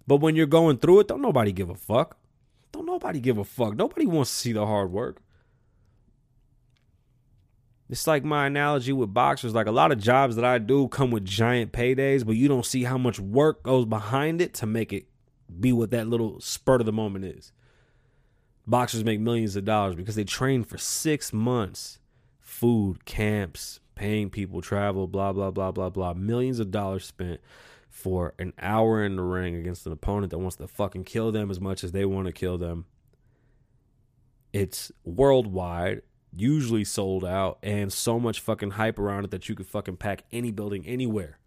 But 0.05 0.17
when 0.17 0.35
you're 0.35 0.45
going 0.45 0.77
through 0.77 0.99
it, 0.99 1.07
don't 1.07 1.23
nobody 1.23 1.51
give 1.51 1.71
a 1.71 1.75
fuck. 1.75 2.17
Don't 2.71 2.85
nobody 2.85 3.19
give 3.19 3.39
a 3.39 3.43
fuck. 3.43 3.75
Nobody 3.75 4.05
wants 4.05 4.29
to 4.29 4.37
see 4.37 4.53
the 4.53 4.65
hard 4.65 4.91
work. 4.91 5.23
It's 7.89 8.05
like 8.05 8.23
my 8.23 8.45
analogy 8.45 8.93
with 8.93 9.11
boxers. 9.11 9.55
Like 9.55 9.65
a 9.65 9.71
lot 9.71 9.91
of 9.91 9.99
jobs 9.99 10.35
that 10.35 10.45
I 10.45 10.59
do 10.59 10.87
come 10.87 11.09
with 11.09 11.25
giant 11.25 11.71
paydays, 11.71 12.23
but 12.23 12.35
you 12.35 12.47
don't 12.47 12.65
see 12.65 12.83
how 12.83 12.99
much 12.99 13.19
work 13.19 13.63
goes 13.63 13.85
behind 13.85 14.39
it 14.39 14.53
to 14.55 14.67
make 14.67 14.93
it 14.93 15.07
be 15.59 15.71
what 15.71 15.91
that 15.91 16.07
little 16.07 16.39
spurt 16.39 16.81
of 16.81 16.85
the 16.85 16.93
moment 16.93 17.25
is. 17.25 17.51
Boxers 18.65 19.03
make 19.03 19.19
millions 19.19 19.55
of 19.55 19.65
dollars 19.65 19.95
because 19.95 20.15
they 20.15 20.23
train 20.23 20.63
for 20.63 20.77
six 20.77 21.31
months. 21.31 21.99
Food, 22.41 23.05
camps, 23.05 23.79
paying 23.95 24.29
people, 24.29 24.61
travel, 24.61 25.07
blah, 25.07 25.33
blah, 25.33 25.51
blah, 25.51 25.71
blah, 25.71 25.89
blah. 25.89 26.13
Millions 26.13 26.59
of 26.59 26.71
dollars 26.71 27.05
spent 27.05 27.39
for 27.89 28.33
an 28.37 28.53
hour 28.59 29.03
in 29.03 29.15
the 29.15 29.23
ring 29.23 29.55
against 29.55 29.85
an 29.85 29.91
opponent 29.91 30.29
that 30.29 30.37
wants 30.37 30.55
to 30.57 30.67
fucking 30.67 31.03
kill 31.03 31.31
them 31.31 31.49
as 31.49 31.59
much 31.59 31.83
as 31.83 31.93
they 31.93 32.05
want 32.05 32.27
to 32.27 32.31
kill 32.31 32.57
them. 32.57 32.85
It's 34.53 34.91
worldwide, 35.03 36.03
usually 36.35 36.83
sold 36.83 37.25
out, 37.25 37.57
and 37.63 37.91
so 37.91 38.19
much 38.19 38.39
fucking 38.39 38.71
hype 38.71 38.99
around 38.99 39.25
it 39.25 39.31
that 39.31 39.49
you 39.49 39.55
could 39.55 39.65
fucking 39.65 39.97
pack 39.97 40.23
any 40.31 40.51
building 40.51 40.85
anywhere. 40.85 41.39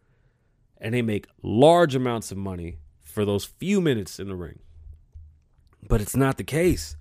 And 0.80 0.92
they 0.92 1.02
make 1.02 1.28
large 1.42 1.94
amounts 1.94 2.32
of 2.32 2.38
money 2.38 2.78
for 3.10 3.24
those 3.24 3.44
few 3.44 3.80
minutes 3.80 4.18
in 4.18 4.28
the 4.28 4.36
ring. 4.36 4.60
But 5.86 6.00
it's 6.00 6.16
not 6.16 6.36
the 6.36 6.44
case. 6.44 6.96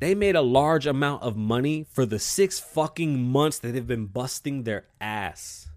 They 0.00 0.14
made 0.14 0.36
a 0.36 0.42
large 0.42 0.86
amount 0.86 1.22
of 1.22 1.36
money 1.36 1.86
for 1.90 2.06
the 2.06 2.18
six 2.18 2.58
fucking 2.58 3.22
months 3.22 3.58
that 3.58 3.72
they've 3.72 3.86
been 3.86 4.06
busting 4.06 4.62
their 4.62 4.86
ass. 5.00 5.68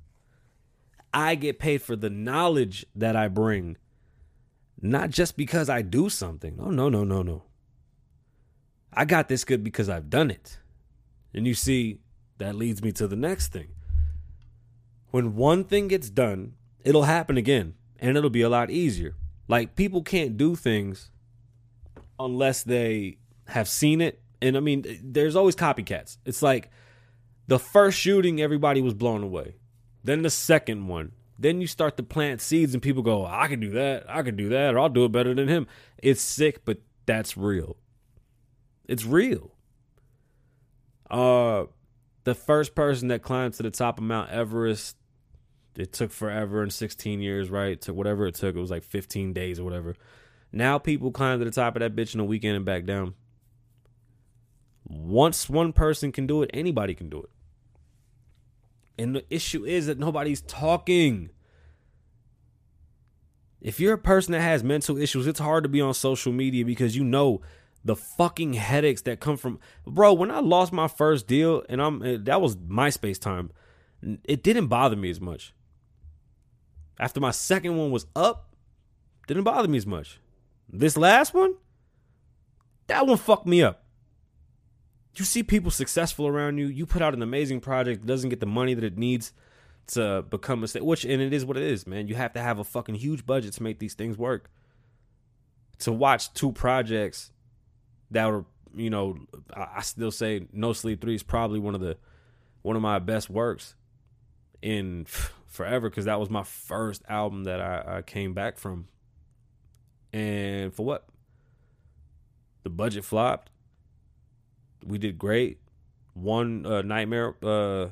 I 1.13 1.35
get 1.35 1.59
paid 1.59 1.81
for 1.81 1.95
the 1.95 2.09
knowledge 2.09 2.85
that 2.95 3.15
I 3.15 3.27
bring, 3.27 3.77
not 4.81 5.09
just 5.09 5.37
because 5.37 5.69
I 5.69 5.81
do 5.81 6.09
something. 6.09 6.57
Oh, 6.59 6.71
no, 6.71 6.89
no, 6.89 7.03
no, 7.03 7.21
no. 7.21 7.43
I 8.93 9.05
got 9.05 9.27
this 9.27 9.43
good 9.43 9.63
because 9.63 9.89
I've 9.89 10.09
done 10.09 10.31
it. 10.31 10.57
And 11.33 11.45
you 11.45 11.53
see, 11.53 11.99
that 12.37 12.55
leads 12.55 12.81
me 12.81 12.91
to 12.93 13.07
the 13.07 13.15
next 13.15 13.51
thing. 13.51 13.69
When 15.11 15.35
one 15.35 15.63
thing 15.63 15.87
gets 15.87 16.09
done, 16.09 16.53
it'll 16.83 17.03
happen 17.03 17.37
again, 17.37 17.75
and 17.99 18.17
it'll 18.17 18.29
be 18.29 18.41
a 18.41 18.49
lot 18.49 18.71
easier. 18.71 19.15
Like 19.47 19.75
people 19.75 20.01
can't 20.01 20.37
do 20.37 20.55
things 20.55 21.11
unless 22.19 22.63
they 22.63 23.17
have 23.47 23.67
seen 23.67 24.01
it. 24.01 24.21
And 24.41 24.57
I 24.57 24.59
mean, 24.59 24.85
there's 25.03 25.35
always 25.35 25.55
copycats. 25.55 26.17
It's 26.25 26.41
like 26.41 26.69
the 27.47 27.59
first 27.59 27.99
shooting, 27.99 28.41
everybody 28.41 28.81
was 28.81 28.93
blown 28.93 29.23
away. 29.23 29.55
Then 30.03 30.21
the 30.21 30.29
second 30.29 30.87
one. 30.87 31.13
Then 31.39 31.61
you 31.61 31.67
start 31.67 31.97
to 31.97 32.03
plant 32.03 32.41
seeds, 32.41 32.73
and 32.73 32.81
people 32.81 33.01
go, 33.01 33.25
I 33.25 33.47
can 33.47 33.59
do 33.59 33.71
that. 33.71 34.05
I 34.07 34.21
can 34.21 34.35
do 34.35 34.49
that. 34.49 34.75
Or 34.75 34.79
I'll 34.79 34.89
do 34.89 35.05
it 35.05 35.11
better 35.11 35.33
than 35.33 35.47
him. 35.47 35.67
It's 35.97 36.21
sick, 36.21 36.63
but 36.63 36.79
that's 37.05 37.35
real. 37.35 37.75
It's 38.87 39.03
real. 39.03 39.55
Uh, 41.09 41.65
the 42.23 42.35
first 42.35 42.75
person 42.75 43.09
that 43.09 43.23
climbed 43.23 43.55
to 43.55 43.63
the 43.63 43.71
top 43.71 43.97
of 43.97 44.03
Mount 44.03 44.29
Everest 44.29 44.95
it 45.75 45.93
took 45.93 46.11
forever 46.11 46.61
and 46.61 46.71
16 46.71 47.21
years, 47.21 47.49
right? 47.49 47.79
Took 47.79 47.95
whatever 47.95 48.27
it 48.27 48.35
took. 48.35 48.55
It 48.55 48.59
was 48.59 48.71
like 48.71 48.83
15 48.83 49.33
days 49.33 49.59
or 49.59 49.63
whatever. 49.63 49.95
Now 50.51 50.77
people 50.77 51.11
climb 51.11 51.39
to 51.39 51.45
the 51.45 51.51
top 51.51 51.75
of 51.75 51.79
that 51.79 51.95
bitch 51.95 52.13
in 52.13 52.19
a 52.19 52.25
weekend 52.25 52.55
and 52.55 52.65
back 52.65 52.85
down. 52.85 53.15
Once 54.85 55.49
one 55.49 55.73
person 55.73 56.11
can 56.11 56.27
do 56.27 56.43
it, 56.43 56.51
anybody 56.53 56.93
can 56.93 57.09
do 57.09 57.19
it. 57.19 57.29
And 58.97 59.15
the 59.15 59.25
issue 59.29 59.65
is 59.65 59.87
that 59.87 59.97
nobody's 59.97 60.41
talking. 60.41 61.29
If 63.59 63.79
you're 63.79 63.93
a 63.93 63.97
person 63.97 64.33
that 64.33 64.41
has 64.41 64.63
mental 64.63 64.97
issues, 64.97 65.25
it's 65.25 65.39
hard 65.39 65.63
to 65.63 65.69
be 65.69 65.81
on 65.81 65.93
social 65.93 66.31
media 66.31 66.65
because 66.65 66.95
you 66.95 67.03
know 67.03 67.41
the 67.83 67.95
fucking 67.95 68.53
headaches 68.53 69.01
that 69.01 69.19
come 69.19 69.37
from 69.37 69.59
bro 69.85 70.13
when 70.13 70.31
i 70.31 70.39
lost 70.39 70.71
my 70.71 70.87
first 70.87 71.27
deal 71.27 71.63
and 71.69 71.81
i'm 71.81 72.23
that 72.23 72.41
was 72.41 72.55
myspace 72.55 73.19
time 73.19 73.51
it 74.23 74.43
didn't 74.43 74.67
bother 74.67 74.95
me 74.95 75.09
as 75.09 75.19
much 75.19 75.53
after 76.99 77.19
my 77.19 77.31
second 77.31 77.77
one 77.77 77.91
was 77.91 78.05
up, 78.15 78.53
didn't 79.27 79.43
bother 79.43 79.67
me 79.67 79.77
as 79.77 79.87
much. 79.87 80.19
This 80.69 80.97
last 80.97 81.33
one, 81.33 81.55
that 82.87 83.05
one 83.05 83.17
fucked 83.17 83.45
me 83.45 83.63
up. 83.63 83.83
You 85.15 85.25
see 85.25 85.43
people 85.43 85.71
successful 85.71 86.27
around 86.27 86.57
you, 86.57 86.67
you 86.67 86.85
put 86.85 87.01
out 87.01 87.13
an 87.13 87.21
amazing 87.21 87.59
project 87.59 88.05
doesn't 88.05 88.29
get 88.29 88.39
the 88.39 88.47
money 88.47 88.73
that 88.73 88.83
it 88.83 88.97
needs 88.97 89.31
to 89.87 90.23
become 90.29 90.63
a 90.63 90.67
state, 90.67 90.83
which 90.83 91.03
and 91.05 91.21
it 91.21 91.33
is 91.33 91.45
what 91.45 91.57
it 91.57 91.63
is, 91.63 91.85
man. 91.85 92.07
You 92.07 92.15
have 92.15 92.33
to 92.33 92.41
have 92.41 92.59
a 92.59 92.63
fucking 92.63 92.95
huge 92.95 93.25
budget 93.25 93.53
to 93.53 93.63
make 93.63 93.79
these 93.79 93.93
things 93.93 94.17
work. 94.17 94.49
To 95.79 95.91
watch 95.91 96.33
two 96.33 96.51
projects 96.51 97.31
that 98.11 98.25
were, 98.27 98.45
you 98.75 98.89
know, 98.89 99.17
I 99.53 99.81
still 99.81 100.11
say 100.11 100.47
No 100.53 100.73
Sleep 100.73 101.01
3 101.01 101.15
is 101.15 101.23
probably 101.23 101.59
one 101.59 101.75
of 101.75 101.81
the 101.81 101.97
one 102.61 102.75
of 102.75 102.81
my 102.81 102.99
best 102.99 103.29
works 103.29 103.75
in 104.61 105.05
forever 105.53 105.87
because 105.87 106.05
that 106.05 106.19
was 106.19 106.31
my 106.31 106.43
first 106.43 107.03
album 107.07 107.43
that 107.43 107.61
I, 107.61 107.97
I 107.97 108.01
came 108.01 108.33
back 108.33 108.57
from. 108.57 108.87
And 110.11 110.73
for 110.73 110.83
what? 110.83 111.05
The 112.63 112.69
budget 112.69 113.05
flopped. 113.05 113.51
We 114.83 114.97
did 114.97 115.17
great. 115.17 115.59
One 116.15 116.65
uh, 116.65 116.81
nightmare, 116.81 117.35
uh, 117.43 117.89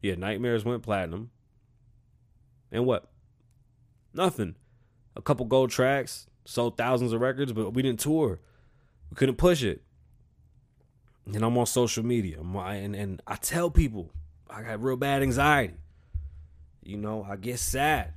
yeah, 0.00 0.14
nightmares 0.14 0.64
went 0.64 0.82
platinum. 0.82 1.30
And 2.70 2.86
what? 2.86 3.10
Nothing. 4.12 4.54
A 5.16 5.22
couple 5.22 5.46
gold 5.46 5.70
tracks, 5.70 6.26
sold 6.44 6.76
thousands 6.76 7.12
of 7.12 7.20
records, 7.20 7.52
but 7.52 7.70
we 7.70 7.82
didn't 7.82 8.00
tour. 8.00 8.38
We 9.10 9.16
couldn't 9.16 9.36
push 9.36 9.62
it. 9.62 9.82
And 11.26 11.42
I'm 11.42 11.56
on 11.56 11.66
social 11.66 12.04
media, 12.04 12.38
and 12.40 12.94
and 12.94 13.22
I 13.26 13.36
tell 13.36 13.70
people 13.70 14.10
I 14.48 14.62
got 14.62 14.82
real 14.82 14.96
bad 14.96 15.22
anxiety. 15.22 15.74
You 16.84 16.98
know, 16.98 17.26
I 17.28 17.36
get 17.36 17.58
sad 17.58 18.12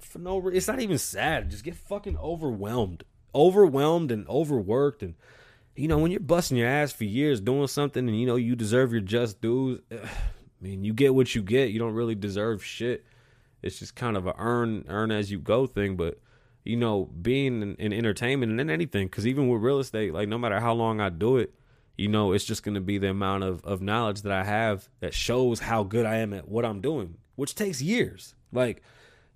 for 0.00 0.18
no 0.18 0.38
reason. 0.38 0.56
It's 0.56 0.68
not 0.68 0.80
even 0.80 0.98
sad. 0.98 1.50
Just 1.50 1.64
get 1.64 1.76
fucking 1.76 2.16
overwhelmed, 2.18 3.04
overwhelmed 3.34 4.10
and 4.10 4.28
overworked, 4.28 5.02
and 5.02 5.14
you 5.76 5.88
know 5.88 5.98
when 5.98 6.10
you're 6.10 6.20
busting 6.20 6.56
your 6.56 6.68
ass 6.68 6.92
for 6.92 7.04
years 7.04 7.40
doing 7.40 7.68
something, 7.68 8.08
and 8.08 8.18
you 8.18 8.26
know 8.26 8.36
you 8.36 8.56
deserve 8.56 8.92
your 8.92 9.00
just 9.00 9.40
dues. 9.40 9.80
I 9.92 9.98
mean, 10.60 10.84
you 10.84 10.94
get 10.94 11.14
what 11.14 11.34
you 11.34 11.42
get. 11.42 11.70
You 11.70 11.78
don't 11.78 11.94
really 11.94 12.14
deserve 12.14 12.64
shit. 12.64 13.04
It's 13.62 13.78
just 13.78 13.94
kind 13.94 14.16
of 14.16 14.26
a 14.26 14.34
earn 14.38 14.84
earn 14.88 15.10
as 15.10 15.30
you 15.30 15.38
go 15.38 15.66
thing, 15.66 15.96
but 15.96 16.18
you 16.64 16.76
know, 16.76 17.04
being 17.22 17.62
in, 17.62 17.74
in 17.76 17.92
entertainment 17.92 18.50
and 18.50 18.60
in 18.60 18.70
anything, 18.70 19.06
because 19.06 19.26
even 19.26 19.48
with 19.48 19.62
real 19.62 19.78
estate, 19.78 20.12
like 20.12 20.28
no 20.28 20.38
matter 20.38 20.58
how 20.58 20.74
long 20.74 21.00
I 21.00 21.10
do 21.10 21.36
it, 21.36 21.54
you 21.96 22.08
know, 22.08 22.32
it's 22.32 22.44
just 22.44 22.62
going 22.62 22.74
to 22.74 22.80
be 22.80 22.98
the 22.98 23.08
amount 23.08 23.44
of, 23.44 23.64
of 23.64 23.80
knowledge 23.80 24.22
that 24.22 24.32
I 24.32 24.44
have 24.44 24.88
that 25.00 25.14
shows 25.14 25.60
how 25.60 25.82
good 25.82 26.04
I 26.04 26.16
am 26.16 26.32
at 26.32 26.48
what 26.48 26.64
I'm 26.64 26.80
doing, 26.80 27.16
which 27.36 27.54
takes 27.54 27.80
years. 27.80 28.34
Like, 28.52 28.82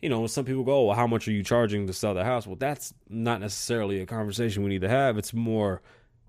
you 0.03 0.09
know, 0.09 0.27
some 0.27 0.45
people 0.45 0.65
go, 0.65 0.85
well, 0.85 0.97
how 0.97 1.07
much 1.07 1.27
are 1.27 1.33
you 1.33 1.43
charging 1.43 1.87
to 1.87 1.93
sell 1.93 2.15
the 2.15 2.25
house? 2.25 2.47
Well, 2.47 2.57
that's 2.57 2.93
not 3.09 3.41
necessarily 3.41 4.01
a 4.01 4.07
conversation 4.07 4.63
we 4.63 4.71
need 4.71 4.83
to 4.83 4.89
have. 4.89 5.17
It's 5.17 5.33
more, 5.33 5.81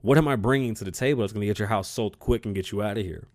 what 0.01 0.17
am 0.17 0.27
I 0.27 0.35
bringing 0.35 0.73
to 0.75 0.83
the 0.83 0.91
table 0.91 1.21
that's 1.21 1.33
going 1.33 1.41
to 1.41 1.47
get 1.47 1.59
your 1.59 1.67
house 1.67 1.89
sold 1.89 2.19
quick 2.19 2.45
and 2.45 2.55
get 2.55 2.71
you 2.71 2.81
out 2.81 2.97
of 2.97 3.05
here? 3.05 3.27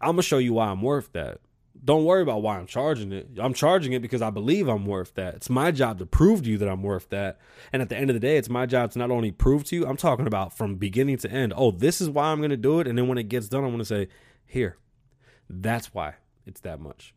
I'm 0.00 0.08
going 0.08 0.16
to 0.18 0.22
show 0.22 0.38
you 0.38 0.54
why 0.54 0.68
I'm 0.68 0.82
worth 0.82 1.12
that 1.12 1.40
don't 1.84 2.04
worry 2.04 2.22
about 2.22 2.42
why 2.42 2.56
I'm 2.58 2.66
charging 2.66 3.12
it. 3.12 3.28
I'm 3.38 3.52
charging 3.52 3.92
it 3.92 4.00
because 4.00 4.22
I 4.22 4.30
believe 4.30 4.68
I'm 4.68 4.86
worth 4.86 5.14
that. 5.16 5.34
It's 5.34 5.50
my 5.50 5.70
job 5.70 5.98
to 5.98 6.06
prove 6.06 6.42
to 6.44 6.50
you 6.50 6.58
that 6.58 6.68
I'm 6.68 6.82
worth 6.82 7.10
that. 7.10 7.38
And 7.72 7.82
at 7.82 7.90
the 7.90 7.96
end 7.96 8.08
of 8.08 8.14
the 8.14 8.20
day, 8.20 8.38
it's 8.38 8.48
my 8.48 8.64
job 8.64 8.92
to 8.92 8.98
not 8.98 9.10
only 9.10 9.30
prove 9.32 9.64
to 9.64 9.76
you, 9.76 9.86
I'm 9.86 9.98
talking 9.98 10.26
about 10.26 10.56
from 10.56 10.76
beginning 10.76 11.18
to 11.18 11.30
end. 11.30 11.52
Oh, 11.54 11.70
this 11.70 12.00
is 12.00 12.08
why 12.08 12.26
I'm 12.26 12.38
going 12.38 12.50
to 12.50 12.56
do 12.56 12.80
it. 12.80 12.86
And 12.86 12.96
then 12.96 13.06
when 13.06 13.18
it 13.18 13.28
gets 13.28 13.48
done, 13.48 13.64
I'm 13.64 13.70
going 13.70 13.80
to 13.80 13.84
say, 13.84 14.08
here, 14.46 14.78
that's 15.50 15.92
why 15.92 16.14
it's 16.46 16.60
that 16.62 16.80
much. 16.80 17.14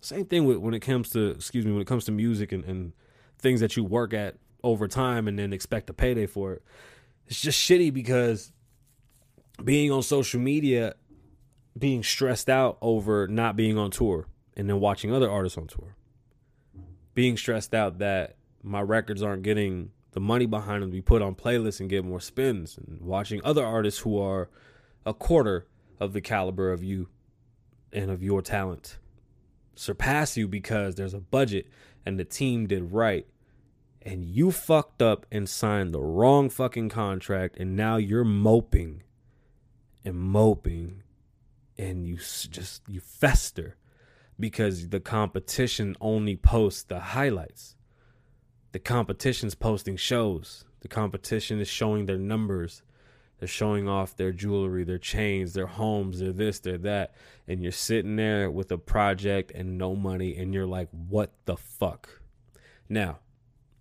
Same 0.00 0.26
thing 0.26 0.44
with 0.44 0.58
when 0.58 0.74
it 0.74 0.80
comes 0.80 1.08
to, 1.10 1.30
excuse 1.30 1.64
me, 1.64 1.72
when 1.72 1.80
it 1.80 1.86
comes 1.86 2.04
to 2.04 2.12
music 2.12 2.52
and, 2.52 2.62
and 2.64 2.92
things 3.38 3.60
that 3.60 3.76
you 3.76 3.84
work 3.84 4.12
at 4.12 4.36
over 4.62 4.86
time 4.86 5.28
and 5.28 5.38
then 5.38 5.52
expect 5.52 5.88
a 5.88 5.94
payday 5.94 6.26
for 6.26 6.52
it. 6.52 6.62
It's 7.26 7.40
just 7.40 7.58
shitty 7.58 7.92
because 7.92 8.52
being 9.62 9.90
on 9.90 10.02
social 10.02 10.40
media 10.40 10.94
being 11.78 12.02
stressed 12.02 12.48
out 12.48 12.78
over 12.80 13.26
not 13.28 13.56
being 13.56 13.76
on 13.78 13.90
tour 13.90 14.26
and 14.56 14.68
then 14.68 14.80
watching 14.80 15.12
other 15.12 15.30
artists 15.30 15.58
on 15.58 15.66
tour. 15.66 15.96
Being 17.14 17.36
stressed 17.36 17.74
out 17.74 17.98
that 17.98 18.36
my 18.62 18.80
records 18.80 19.22
aren't 19.22 19.42
getting 19.42 19.90
the 20.12 20.20
money 20.20 20.46
behind 20.46 20.82
them 20.82 20.90
to 20.90 20.94
be 20.94 21.02
put 21.02 21.22
on 21.22 21.34
playlists 21.34 21.80
and 21.80 21.90
get 21.90 22.04
more 22.04 22.20
spins 22.20 22.78
and 22.78 23.00
watching 23.00 23.40
other 23.44 23.64
artists 23.64 24.00
who 24.00 24.18
are 24.18 24.48
a 25.04 25.12
quarter 25.12 25.66
of 25.98 26.12
the 26.12 26.20
caliber 26.20 26.72
of 26.72 26.82
you 26.82 27.08
and 27.92 28.10
of 28.10 28.22
your 28.22 28.40
talent 28.40 28.98
surpass 29.76 30.36
you 30.36 30.46
because 30.48 30.94
there's 30.94 31.14
a 31.14 31.20
budget 31.20 31.66
and 32.06 32.18
the 32.18 32.24
team 32.24 32.66
did 32.66 32.92
right 32.92 33.26
and 34.02 34.24
you 34.24 34.50
fucked 34.50 35.00
up 35.00 35.26
and 35.32 35.48
signed 35.48 35.92
the 35.92 36.00
wrong 36.00 36.50
fucking 36.50 36.88
contract 36.88 37.56
and 37.58 37.74
now 37.74 37.96
you're 37.96 38.24
moping 38.24 39.02
and 40.04 40.16
moping 40.16 41.02
and 41.78 42.06
you 42.06 42.16
just 42.16 42.82
you 42.88 43.00
fester 43.00 43.76
because 44.38 44.88
the 44.88 45.00
competition 45.00 45.96
only 46.00 46.36
posts 46.36 46.82
the 46.82 47.00
highlights. 47.00 47.76
The 48.72 48.78
competition's 48.78 49.54
posting 49.54 49.96
shows. 49.96 50.64
The 50.80 50.88
competition 50.88 51.60
is 51.60 51.68
showing 51.68 52.06
their 52.06 52.18
numbers. 52.18 52.82
They're 53.38 53.48
showing 53.48 53.88
off 53.88 54.16
their 54.16 54.32
jewelry, 54.32 54.84
their 54.84 54.98
chains, 54.98 55.54
their 55.54 55.66
homes, 55.66 56.18
their 56.18 56.32
this, 56.32 56.58
their 56.60 56.78
that. 56.78 57.14
And 57.46 57.62
you're 57.62 57.72
sitting 57.72 58.16
there 58.16 58.50
with 58.50 58.72
a 58.72 58.78
project 58.78 59.52
and 59.54 59.78
no 59.78 59.94
money, 59.94 60.36
and 60.36 60.52
you're 60.52 60.66
like, 60.66 60.88
what 60.90 61.32
the 61.44 61.56
fuck? 61.56 62.20
Now, 62.88 63.18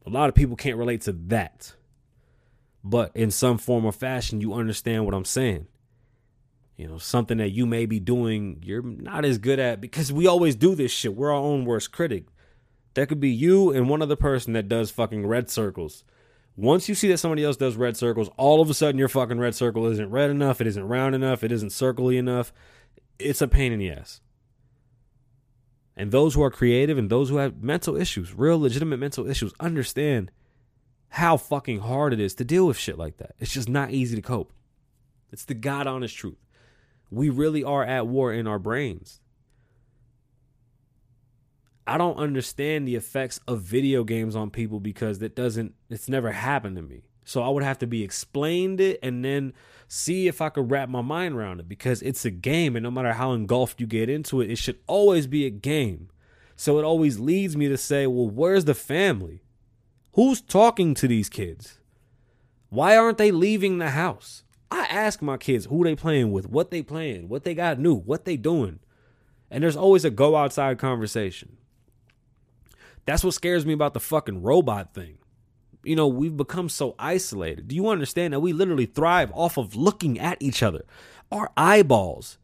a 0.05 0.09
lot 0.09 0.29
of 0.29 0.35
people 0.35 0.55
can't 0.55 0.77
relate 0.77 1.01
to 1.01 1.13
that. 1.13 1.73
But 2.83 3.11
in 3.15 3.31
some 3.31 3.57
form 3.57 3.85
or 3.85 3.91
fashion, 3.91 4.41
you 4.41 4.53
understand 4.53 5.05
what 5.05 5.13
I'm 5.13 5.25
saying 5.25 5.67
you 6.77 6.87
know, 6.87 6.97
something 6.97 7.37
that 7.37 7.51
you 7.51 7.65
may 7.65 7.85
be 7.85 7.99
doing 7.99 8.61
you're 8.63 8.81
not 8.81 9.25
as 9.25 9.37
good 9.37 9.59
at 9.59 9.81
because 9.81 10.11
we 10.11 10.27
always 10.27 10.55
do 10.55 10.75
this 10.75 10.91
shit. 10.91 11.15
We're 11.15 11.29
our 11.29 11.35
own 11.35 11.65
worst 11.65 11.91
critic. 11.91 12.25
That 12.95 13.07
could 13.07 13.19
be 13.19 13.29
you 13.29 13.71
and 13.71 13.89
one 13.89 14.01
other 14.01 14.15
person 14.15 14.53
that 14.53 14.67
does 14.67 14.91
fucking 14.91 15.25
red 15.25 15.49
circles. 15.49 16.03
Once 16.55 16.87
you 16.87 16.93
see 16.93 17.07
that 17.07 17.17
somebody 17.17 17.43
else 17.43 17.57
does 17.57 17.75
red 17.75 17.97
circles, 17.97 18.29
all 18.37 18.61
of 18.61 18.69
a 18.69 18.73
sudden 18.73 18.99
your 18.99 19.07
fucking 19.07 19.39
red 19.39 19.55
circle 19.55 19.87
isn't 19.87 20.11
red 20.11 20.29
enough, 20.29 20.61
it 20.61 20.67
isn't 20.67 20.87
round 20.87 21.15
enough, 21.15 21.43
it 21.43 21.51
isn't 21.51 21.69
circly 21.69 22.17
enough. 22.17 22.53
It's 23.17 23.41
a 23.41 23.47
pain 23.47 23.71
in 23.71 23.79
the 23.79 23.91
ass. 23.91 24.21
And 25.95 26.11
those 26.11 26.33
who 26.33 26.43
are 26.43 26.51
creative 26.51 26.97
and 26.97 27.09
those 27.09 27.29
who 27.29 27.37
have 27.37 27.63
mental 27.63 27.95
issues, 27.95 28.33
real 28.33 28.59
legitimate 28.59 28.97
mental 28.97 29.27
issues, 29.27 29.53
understand 29.59 30.31
how 31.09 31.37
fucking 31.37 31.79
hard 31.79 32.13
it 32.13 32.19
is 32.19 32.33
to 32.35 32.43
deal 32.43 32.65
with 32.65 32.77
shit 32.77 32.97
like 32.97 33.17
that. 33.17 33.35
It's 33.39 33.53
just 33.53 33.69
not 33.69 33.91
easy 33.91 34.15
to 34.15 34.21
cope. 34.21 34.53
It's 35.31 35.45
the 35.45 35.53
God 35.53 35.87
honest 35.87 36.15
truth 36.15 36.42
we 37.13 37.29
really 37.29 37.63
are 37.63 37.83
at 37.83 38.07
war 38.07 38.33
in 38.33 38.47
our 38.47 38.59
brains. 38.59 39.19
I 41.85 41.97
don't 41.97 42.17
understand 42.17 42.87
the 42.87 42.95
effects 42.95 43.39
of 43.47 43.61
video 43.61 44.03
games 44.03 44.35
on 44.35 44.49
people 44.49 44.79
because 44.79 45.19
that 45.19 45.35
doesn't 45.35 45.73
it's 45.89 46.07
never 46.07 46.31
happened 46.31 46.77
to 46.77 46.81
me. 46.81 47.03
So 47.25 47.41
I 47.41 47.49
would 47.49 47.63
have 47.63 47.79
to 47.79 47.87
be 47.87 48.03
explained 48.03 48.81
it 48.81 48.99
and 49.01 49.23
then 49.23 49.53
see 49.87 50.27
if 50.27 50.41
I 50.41 50.49
could 50.49 50.71
wrap 50.71 50.89
my 50.89 51.01
mind 51.01 51.35
around 51.35 51.59
it 51.59 51.69
because 51.69 52.01
it's 52.01 52.25
a 52.25 52.31
game 52.31 52.75
and 52.75 52.83
no 52.83 52.91
matter 52.91 53.13
how 53.13 53.33
engulfed 53.33 53.79
you 53.79 53.87
get 53.87 54.09
into 54.09 54.41
it, 54.41 54.49
it 54.49 54.57
should 54.57 54.79
always 54.87 55.27
be 55.27 55.45
a 55.45 55.49
game. 55.49 56.09
So 56.55 56.79
it 56.79 56.85
always 56.85 57.19
leads 57.19 57.55
me 57.55 57.67
to 57.69 57.77
say, 57.77 58.07
well, 58.07 58.29
where's 58.29 58.65
the 58.65 58.73
family? 58.73 59.43
Who's 60.13 60.41
talking 60.41 60.93
to 60.95 61.07
these 61.07 61.29
kids? 61.29 61.79
Why 62.69 62.95
aren't 62.95 63.17
they 63.17 63.31
leaving 63.31 63.77
the 63.77 63.91
house? 63.91 64.42
I 64.73 64.85
ask 64.85 65.21
my 65.21 65.37
kids 65.37 65.65
who 65.65 65.83
they 65.83 65.95
playing 65.95 66.31
with, 66.31 66.49
what 66.49 66.71
they 66.71 66.81
playing, 66.81 67.29
what 67.29 67.43
they 67.43 67.53
got 67.53 67.77
new, 67.77 67.93
what 67.93 68.25
they 68.25 68.37
doing. 68.37 68.79
And 69.51 69.63
there's 69.63 69.75
always 69.75 70.03
a 70.03 70.09
go 70.09 70.35
outside 70.35 70.79
conversation. 70.79 71.57
That's 73.05 73.23
what 73.23 73.35
scares 73.35 73.67
me 73.67 73.73
about 73.73 73.93
the 73.93 73.99
fucking 73.99 74.41
robot 74.41 74.95
thing. 74.95 75.19
You 75.83 75.95
know, 75.95 76.07
we've 76.07 76.35
become 76.35 76.69
so 76.69 76.95
isolated. 76.97 77.67
Do 77.67 77.75
you 77.75 77.89
understand 77.89 78.33
that 78.33 78.39
we 78.39 78.51
literally 78.51 78.87
thrive 78.87 79.31
off 79.35 79.57
of 79.57 79.75
looking 79.75 80.19
at 80.19 80.41
each 80.41 80.63
other? 80.63 80.85
Our 81.31 81.51
eyeballs 81.55 82.39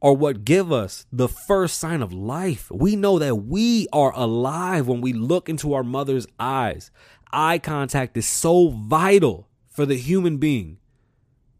are 0.00 0.14
what 0.14 0.46
give 0.46 0.72
us 0.72 1.04
the 1.12 1.28
first 1.28 1.78
sign 1.78 2.00
of 2.00 2.10
life. 2.10 2.70
We 2.70 2.96
know 2.96 3.18
that 3.18 3.34
we 3.36 3.86
are 3.92 4.16
alive 4.16 4.88
when 4.88 5.02
we 5.02 5.12
look 5.12 5.50
into 5.50 5.74
our 5.74 5.84
mother's 5.84 6.26
eyes. 6.38 6.90
Eye 7.34 7.58
contact 7.58 8.16
is 8.16 8.26
so 8.26 8.68
vital 8.68 9.46
for 9.68 9.84
the 9.84 9.96
human 9.96 10.38
being 10.38 10.78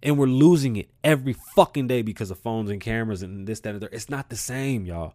and 0.02 0.18
we're 0.18 0.26
losing 0.26 0.76
it 0.76 0.90
every 1.04 1.34
fucking 1.54 1.86
day 1.86 2.02
because 2.02 2.30
of 2.30 2.38
phones 2.38 2.70
and 2.70 2.80
cameras 2.80 3.22
and 3.22 3.46
this, 3.46 3.60
that, 3.60 3.74
and 3.74 3.82
that. 3.82 3.92
It's 3.92 4.08
not 4.08 4.30
the 4.30 4.36
same, 4.36 4.86
y'all. 4.86 5.14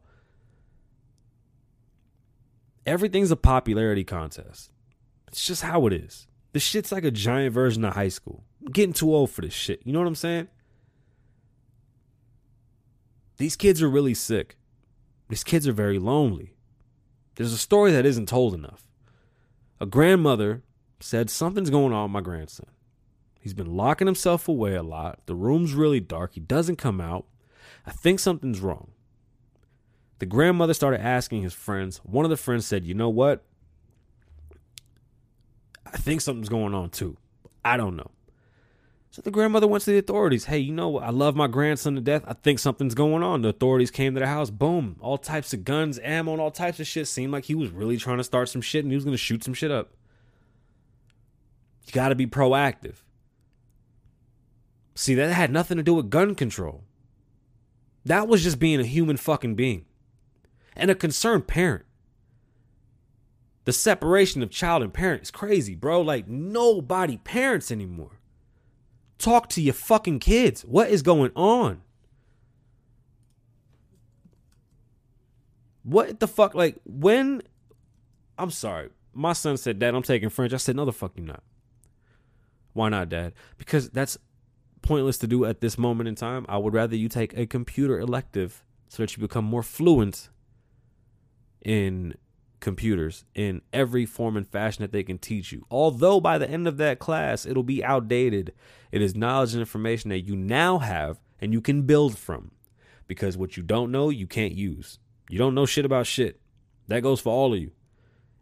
Everything's 2.86 3.32
a 3.32 3.36
popularity 3.36 4.04
contest. 4.04 4.72
It's 5.28 5.46
just 5.46 5.64
how 5.64 5.88
it 5.88 5.94
is. 5.94 6.28
This 6.54 6.64
shit's 6.64 6.92
like 6.92 7.04
a 7.04 7.12
giant 7.12 7.54
version 7.54 7.84
of 7.84 7.96
high 7.96 8.10
school. 8.10 8.44
I'm 8.62 8.72
getting 8.72 8.94
too 8.94 9.14
old 9.14 9.32
for 9.32 9.42
this 9.42 9.54
shit. 9.54 9.82
You 9.84 9.92
know 9.92 10.00
what 10.00 10.08
I'm 10.08 10.16
saying? 10.16 10.48
These 13.38 13.56
kids 13.56 13.82
are 13.82 13.90
really 13.90 14.14
sick. 14.14 14.56
These 15.30 15.44
kids 15.44 15.68
are 15.68 15.74
very 15.74 16.00
lonely. 16.00 16.56
There's 17.36 17.52
a 17.52 17.58
story 17.58 17.92
that 17.92 18.06
isn't 18.06 18.30
told 18.30 18.54
enough. 18.54 18.88
A 19.82 19.86
grandmother 19.86 20.64
said 21.02 21.30
something's 21.30 21.70
going 21.70 21.92
on 21.92 22.04
with 22.04 22.12
my 22.12 22.22
grandson. 22.22 22.68
He's 23.46 23.54
been 23.54 23.76
locking 23.76 24.08
himself 24.08 24.48
away 24.48 24.74
a 24.74 24.82
lot. 24.82 25.20
The 25.28 25.36
room's 25.36 25.76
really 25.76 26.00
dark. 26.00 26.34
He 26.34 26.40
doesn't 26.40 26.78
come 26.78 27.00
out. 27.00 27.28
I 27.86 27.92
think 27.92 28.20
something's 28.20 28.60
wrong. 28.60 28.90
The 30.18 30.26
grandmother 30.26 30.74
started 30.74 31.00
asking 31.00 31.44
his 31.44 31.54
friends. 31.54 31.98
One 31.98 32.26
of 32.26 32.32
the 32.32 32.38
friends 32.38 32.66
said, 32.66 32.86
You 32.86 32.96
know 32.96 33.10
what? 33.10 33.46
I 35.86 35.98
think 35.98 36.22
something's 36.22 36.50
going 36.50 36.74
on 36.74 36.90
too. 36.90 37.18
I 37.64 37.78
don't 37.78 37.96
know. 37.96 38.10
So 39.12 39.22
the 39.22 39.30
grandmother 39.30 39.68
went 39.68 39.84
to 39.84 39.92
the 39.92 40.00
authorities. 40.00 40.46
Hey, 40.46 40.58
you 40.58 40.74
know 40.74 40.90
what? 40.90 41.04
I 41.04 41.12
love 41.12 41.36
my 41.36 41.46
grandson 41.46 41.94
to 41.94 42.02
death. 42.02 42.24
I 42.28 42.34
think 42.34 42.58
something's 42.58 42.96
going 42.96 43.22
on. 43.22 43.44
The 43.44 43.50
authorities 43.50 43.92
came 43.92 44.16
to 44.16 44.20
the 44.22 44.26
house. 44.26 44.50
Boom. 44.50 44.96
All 45.02 45.20
types 45.20 45.54
of 45.54 45.64
guns, 45.64 46.00
ammo, 46.02 46.32
and 46.32 46.42
all 46.42 46.50
types 46.50 46.80
of 46.80 46.88
shit. 46.88 47.08
Seemed 47.08 47.32
like 47.32 47.46
he 47.46 47.54
was 47.54 47.70
really 47.70 47.98
trying 47.98 48.18
to 48.18 48.24
start 48.24 48.50
some 48.50 48.62
shit 48.62 48.84
and 48.84 48.92
he 48.92 48.96
was 48.96 49.06
going 49.06 49.14
to 49.14 49.20
shoot 49.20 49.44
some 49.44 49.54
shit 49.54 49.70
up. 49.70 49.92
You 51.86 51.94
got 51.94 52.10
to 52.10 52.16
be 52.16 52.26
proactive. 52.26 52.96
See, 54.96 55.14
that 55.16 55.32
had 55.32 55.52
nothing 55.52 55.78
to 55.78 55.84
do 55.84 55.94
with 55.94 56.10
gun 56.10 56.36
control. 56.36 56.84
That 58.06 58.28
was 58.28 58.44
just 58.44 58.60
being 58.60 58.80
a 58.80 58.86
human 58.86 59.18
fucking 59.18 59.56
being 59.56 59.86
and 60.76 60.90
a 60.90 60.96
concerned 60.96 61.48
parent. 61.48 61.86
The 63.66 63.74
separation 63.74 64.44
of 64.44 64.52
child 64.52 64.84
and 64.84 64.94
parent 64.94 65.24
is 65.24 65.32
crazy, 65.32 65.76
bro. 65.76 66.02
Like, 66.02 66.28
nobody 66.28 67.18
parents 67.18 67.72
anymore. 67.72 68.20
Talk 69.18 69.50
to 69.50 69.62
your 69.62 69.74
fucking 69.74 70.20
kids. 70.20 70.62
What 70.62 70.90
is 70.90 71.02
going 71.02 71.32
on? 71.36 71.82
What 75.84 76.20
the 76.20 76.28
fuck? 76.28 76.54
Like, 76.54 76.78
when. 76.86 77.42
I'm 78.38 78.52
sorry. 78.52 78.90
My 79.14 79.34
son 79.34 79.58
said, 79.58 79.80
Dad, 79.80 79.96
I'm 79.96 80.04
taking 80.04 80.30
French. 80.30 80.54
I 80.54 80.58
said, 80.58 80.76
No, 80.76 80.86
the 80.86 80.92
fuck 80.92 81.14
you 81.16 81.24
not. 81.24 81.42
Why 82.74 82.90
not, 82.90 83.10
Dad? 83.10 83.34
Because 83.58 83.90
that's 83.90 84.18
pointless 84.86 85.18
to 85.18 85.28
do 85.28 85.44
at 85.46 85.62
this 85.62 85.78
moment 85.78 86.08
in 86.08 86.16
time. 86.16 86.46
I 86.48 86.58
would 86.58 86.74
rather 86.74 86.96
you 86.96 87.10
take 87.10 87.38
a 87.38 87.46
computer 87.46 88.00
elective 88.00 88.64
so 88.88 89.04
that 89.04 89.16
you 89.16 89.22
become 89.22 89.44
more 89.44 89.64
fluent 89.64 90.30
in 91.62 92.16
computers 92.60 93.26
in 93.36 93.62
every 93.74 94.06
form 94.06 94.38
and 94.38 94.48
fashion 94.48 94.82
that 94.82 94.92
they 94.92 95.04
can 95.04 95.18
teach 95.18 95.52
you. 95.52 95.66
Although 95.70 96.20
by 96.20 96.38
the 96.38 96.50
end 96.50 96.68
of 96.68 96.78
that 96.78 97.00
class, 97.00 97.46
it'll 97.46 97.64
be 97.64 97.84
outdated. 97.84 98.54
It 98.92 99.02
is 99.02 99.16
knowledge 99.16 99.54
and 99.54 99.60
information 99.60 100.10
that 100.12 100.22
you 100.22 100.36
now 100.36 100.80
have 100.80 101.20
and 101.42 101.52
you 101.52 101.62
can 101.62 101.84
build 101.84 102.18
from. 102.18 102.52
Because 103.08 103.38
what 103.38 103.58
you 103.58 103.64
don't 103.64 103.92
know, 103.92 104.10
you 104.10 104.26
can't 104.26 104.54
use. 104.54 105.00
You 105.30 105.38
don't 105.38 105.54
know 105.54 105.66
shit 105.66 105.86
about 105.86 106.08
shit. 106.08 106.40
That 106.88 107.04
goes 107.04 107.20
for 107.20 107.32
all 107.32 107.54
of 107.54 107.60
you. 107.60 107.72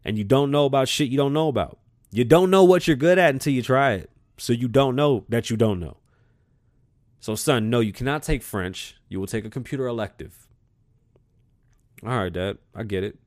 And 0.06 0.18
you 0.18 0.24
don't 0.24 0.52
know 0.52 0.66
about 0.66 0.88
shit 0.88 1.10
you 1.10 1.18
don't 1.18 1.34
know 1.34 1.48
about. 1.48 1.80
You 2.12 2.24
don't 2.24 2.50
know 2.50 2.64
what 2.64 2.88
you're 2.88 2.96
good 2.96 3.18
at 3.18 3.34
until 3.34 3.54
you 3.54 3.62
try 3.62 3.94
it. 3.94 4.10
So 4.38 4.54
you 4.54 4.68
don't 4.68 4.96
know 4.96 5.26
that 5.30 5.50
you 5.50 5.58
don't 5.58 5.80
know. 5.80 5.98
So, 7.24 7.36
son, 7.36 7.70
no, 7.70 7.80
you 7.80 7.94
cannot 7.94 8.22
take 8.22 8.44
French. 8.44 8.98
You 9.08 9.18
will 9.18 9.28
take 9.28 9.46
a 9.46 9.50
computer 9.50 9.88
elective. 9.88 10.46
All 12.06 12.18
right, 12.18 12.34
Dad, 12.34 12.58
I 12.76 12.84
get 12.84 13.06
it. 13.06 13.18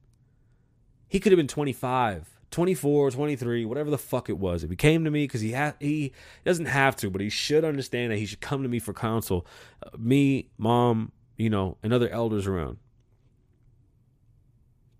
He 1.08 1.18
could 1.18 1.32
have 1.32 1.38
been 1.38 1.48
25, 1.48 2.28
24, 2.50 3.10
23, 3.12 3.64
whatever 3.64 3.88
the 3.88 3.96
fuck 3.96 4.28
it 4.28 4.36
was. 4.36 4.62
If 4.62 4.68
he 4.68 4.76
came 4.76 5.04
to 5.04 5.10
me 5.10 5.24
because 5.24 5.40
he 5.40 5.52
ha- 5.52 5.76
he 5.80 6.12
doesn't 6.44 6.66
have 6.66 6.94
to, 6.96 7.08
but 7.08 7.22
he 7.22 7.30
should 7.30 7.64
understand 7.64 8.12
that 8.12 8.18
he 8.18 8.26
should 8.26 8.42
come 8.42 8.62
to 8.62 8.68
me 8.68 8.80
for 8.80 8.92
counsel. 8.92 9.46
Uh, 9.82 9.88
me, 9.96 10.50
mom, 10.58 11.10
you 11.38 11.48
know, 11.48 11.78
and 11.82 11.94
other 11.94 12.10
elders 12.10 12.46
around. 12.46 12.76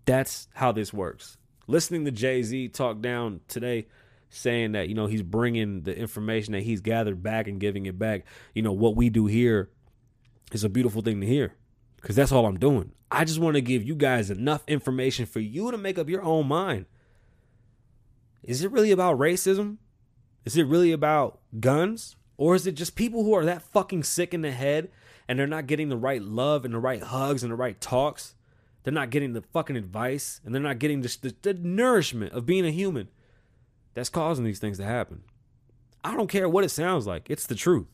That's 0.05 0.47
how 0.55 0.71
this 0.71 0.91
works. 0.91 1.37
Listening 1.67 2.03
to 2.05 2.11
Jay 2.11 2.41
Z 2.41 2.69
talk 2.69 2.99
down 3.01 3.41
today 3.47 3.85
saying 4.29 4.73
that 4.73 4.89
you 4.89 4.95
know 4.95 5.07
he's 5.07 5.23
bringing 5.23 5.81
the 5.83 5.97
information 5.97 6.53
that 6.53 6.63
he's 6.63 6.81
gathered 6.81 7.23
back 7.23 7.47
and 7.47 7.59
giving 7.59 7.85
it 7.85 7.97
back. 7.97 8.25
You 8.53 8.61
know 8.61 8.73
what 8.73 8.95
we 8.95 9.09
do 9.09 9.25
here 9.25 9.69
is 10.51 10.63
a 10.63 10.69
beautiful 10.69 11.01
thing 11.01 11.21
to 11.21 11.27
hear 11.27 11.55
because 12.01 12.15
that's 12.15 12.31
all 12.31 12.45
i'm 12.45 12.59
doing. 12.59 12.91
I 13.09 13.23
just 13.23 13.39
want 13.39 13.55
to 13.55 13.61
give 13.61 13.83
you 13.83 13.95
guys 13.95 14.29
enough 14.29 14.63
information 14.67 15.25
for 15.25 15.39
you 15.39 15.71
to 15.71 15.77
make 15.77 15.97
up 15.97 16.09
your 16.09 16.23
own 16.23 16.47
mind. 16.47 16.85
Is 18.43 18.63
it 18.63 18.71
really 18.71 18.91
about 18.91 19.17
racism? 19.17 19.77
Is 20.45 20.57
it 20.57 20.67
really 20.67 20.91
about 20.91 21.39
guns? 21.59 22.15
Or 22.37 22.55
is 22.55 22.67
it 22.67 22.75
just 22.75 22.95
people 22.95 23.23
who 23.23 23.33
are 23.33 23.45
that 23.45 23.61
fucking 23.61 24.03
sick 24.03 24.33
in 24.33 24.41
the 24.41 24.51
head 24.51 24.89
and 25.27 25.39
they're 25.39 25.47
not 25.47 25.67
getting 25.67 25.89
the 25.89 25.97
right 25.97 26.21
love 26.21 26.63
and 26.63 26.73
the 26.73 26.79
right 26.79 27.01
hugs 27.01 27.43
and 27.43 27.51
the 27.51 27.55
right 27.55 27.79
talks? 27.81 28.35
They're 28.83 28.93
not 28.93 29.09
getting 29.09 29.33
the 29.33 29.41
fucking 29.41 29.75
advice 29.75 30.39
and 30.45 30.53
they're 30.53 30.61
not 30.61 30.79
getting 30.79 31.01
the, 31.01 31.17
the, 31.21 31.35
the 31.41 31.53
nourishment 31.55 32.33
of 32.33 32.45
being 32.45 32.65
a 32.65 32.71
human 32.71 33.09
that's 33.97 34.09
causing 34.09 34.45
these 34.45 34.59
things 34.59 34.77
to 34.77 34.85
happen. 34.85 35.23
I 36.03 36.15
don't 36.15 36.29
care 36.29 36.47
what 36.47 36.63
it 36.63 36.69
sounds 36.69 37.07
like. 37.07 37.31
It's 37.31 37.47
the 37.47 37.55
truth. 37.55 37.87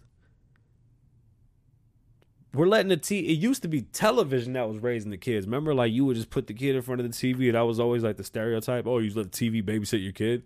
We're 2.54 2.68
letting 2.68 2.90
the 2.90 2.98
T. 2.98 3.20
It 3.20 3.40
used 3.40 3.62
to 3.62 3.70
be 3.70 3.84
television 3.84 4.52
that 4.54 4.68
was 4.68 4.80
raising 4.80 5.12
the 5.12 5.18
kids. 5.18 5.48
Remember, 5.48 5.74
like 5.74 5.94
you 5.94 6.04
would 6.04 6.18
just 6.18 6.30
put 6.30 6.48
the 6.48 6.54
kid 6.54 6.76
in 6.76 6.82
front 6.82 7.00
of 7.00 7.10
the 7.10 7.14
TV, 7.14 7.46
and 7.46 7.56
that 7.56 7.62
was 7.62 7.80
always 7.80 8.04
like 8.04 8.18
the 8.18 8.24
stereotype. 8.26 8.86
Oh, 8.86 9.00
you 9.00 9.14
let 9.14 9.32
the 9.32 9.50
TV 9.50 9.64
babysit 9.64 10.04
your 10.04 10.12
kid. 10.12 10.44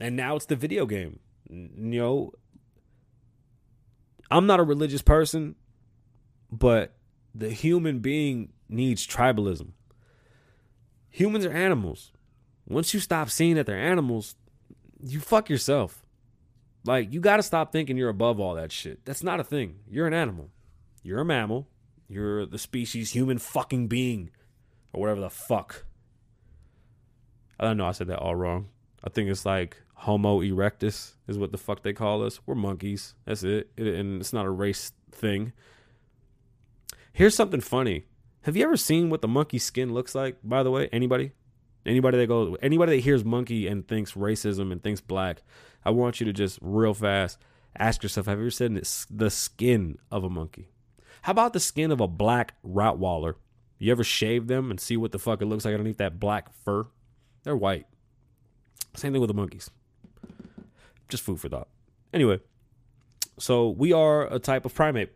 And 0.00 0.16
now 0.16 0.34
it's 0.34 0.46
the 0.46 0.56
video 0.56 0.86
game. 0.86 1.20
You 1.50 1.68
know, 1.76 2.32
I'm 4.30 4.46
not 4.46 4.60
a 4.60 4.64
religious 4.64 5.02
person, 5.02 5.56
but 6.50 6.94
the 7.34 7.50
human 7.50 7.98
being 7.98 8.54
needs 8.66 9.06
tribalism. 9.06 9.72
Humans 11.10 11.44
are 11.44 11.52
animals 11.52 12.12
once 12.70 12.94
you 12.94 13.00
stop 13.00 13.28
seeing 13.28 13.56
that 13.56 13.66
they're 13.66 13.76
animals, 13.76 14.36
you 15.02 15.20
fuck 15.20 15.50
yourself. 15.50 16.06
Like, 16.84 17.12
you 17.12 17.20
got 17.20 17.36
to 17.36 17.42
stop 17.42 17.72
thinking 17.72 17.96
you're 17.96 18.08
above 18.08 18.40
all 18.40 18.54
that 18.54 18.72
shit. 18.72 19.04
That's 19.04 19.22
not 19.22 19.40
a 19.40 19.44
thing. 19.44 19.80
You're 19.90 20.06
an 20.06 20.14
animal. 20.14 20.50
You're 21.02 21.20
a 21.20 21.24
mammal. 21.24 21.68
You're 22.08 22.46
the 22.46 22.58
species 22.58 23.10
human 23.10 23.38
fucking 23.38 23.88
being. 23.88 24.30
Or 24.92 25.02
whatever 25.02 25.20
the 25.20 25.30
fuck. 25.30 25.84
I 27.58 27.64
don't 27.64 27.76
know. 27.76 27.86
I 27.86 27.92
said 27.92 28.06
that 28.06 28.18
all 28.18 28.34
wrong. 28.34 28.68
I 29.04 29.10
think 29.10 29.28
it's 29.28 29.44
like 29.44 29.76
Homo 29.94 30.40
erectus 30.40 31.14
is 31.28 31.36
what 31.36 31.52
the 31.52 31.58
fuck 31.58 31.82
they 31.82 31.92
call 31.92 32.24
us. 32.24 32.40
We're 32.46 32.54
monkeys. 32.54 33.14
That's 33.26 33.42
it. 33.42 33.70
it 33.76 33.86
and 33.86 34.20
it's 34.20 34.32
not 34.32 34.46
a 34.46 34.50
race 34.50 34.92
thing. 35.12 35.52
Here's 37.12 37.34
something 37.34 37.60
funny. 37.60 38.06
Have 38.42 38.56
you 38.56 38.64
ever 38.64 38.76
seen 38.76 39.10
what 39.10 39.20
the 39.20 39.28
monkey 39.28 39.58
skin 39.58 39.92
looks 39.92 40.14
like, 40.14 40.38
by 40.42 40.62
the 40.62 40.70
way? 40.70 40.88
Anybody? 40.92 41.32
Anybody 41.86 42.18
that 42.18 42.26
goes, 42.26 42.56
anybody 42.60 42.96
that 42.96 43.02
hears 43.02 43.24
monkey 43.24 43.66
and 43.66 43.86
thinks 43.86 44.12
racism 44.12 44.70
and 44.70 44.82
thinks 44.82 45.00
black, 45.00 45.42
I 45.84 45.90
want 45.90 46.20
you 46.20 46.26
to 46.26 46.32
just 46.32 46.58
real 46.60 46.94
fast 46.94 47.38
ask 47.78 48.02
yourself: 48.02 48.26
Have 48.26 48.38
you 48.38 48.44
ever 48.44 48.50
seen 48.50 48.80
the 49.10 49.30
skin 49.30 49.98
of 50.10 50.24
a 50.24 50.30
monkey? 50.30 50.68
How 51.22 51.32
about 51.32 51.52
the 51.52 51.60
skin 51.60 51.90
of 51.90 52.00
a 52.00 52.08
black 52.08 52.54
Rottweiler? 52.64 53.34
You 53.78 53.92
ever 53.92 54.04
shave 54.04 54.46
them 54.46 54.70
and 54.70 54.78
see 54.78 54.96
what 54.96 55.12
the 55.12 55.18
fuck 55.18 55.40
it 55.40 55.46
looks 55.46 55.64
like 55.64 55.72
underneath 55.72 55.98
that 55.98 56.20
black 56.20 56.52
fur? 56.64 56.86
They're 57.44 57.56
white. 57.56 57.86
Same 58.94 59.12
thing 59.12 59.20
with 59.20 59.28
the 59.28 59.34
monkeys. 59.34 59.70
Just 61.08 61.22
food 61.22 61.40
for 61.40 61.48
thought. 61.48 61.68
Anyway, 62.12 62.40
so 63.38 63.70
we 63.70 63.92
are 63.92 64.32
a 64.32 64.38
type 64.38 64.66
of 64.66 64.74
primate. 64.74 65.12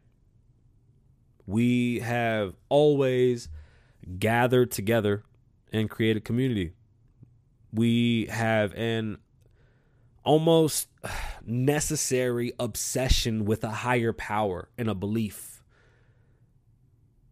We 1.47 2.01
have 2.01 2.55
always 2.71 3.49
gathered 4.19 4.71
together 4.71 5.25
and 5.75 5.91
create 5.91 6.17
a 6.17 6.21
community. 6.21 6.73
We 7.73 8.27
have 8.27 8.73
an 8.75 9.19
almost 10.25 10.89
necessary 11.45 12.53
obsession 12.61 13.45
with 13.45 13.65
a 13.65 13.71
higher 13.71 14.13
power 14.13 14.69
and 14.79 14.89
a 14.89 14.95
belief. 14.95 15.63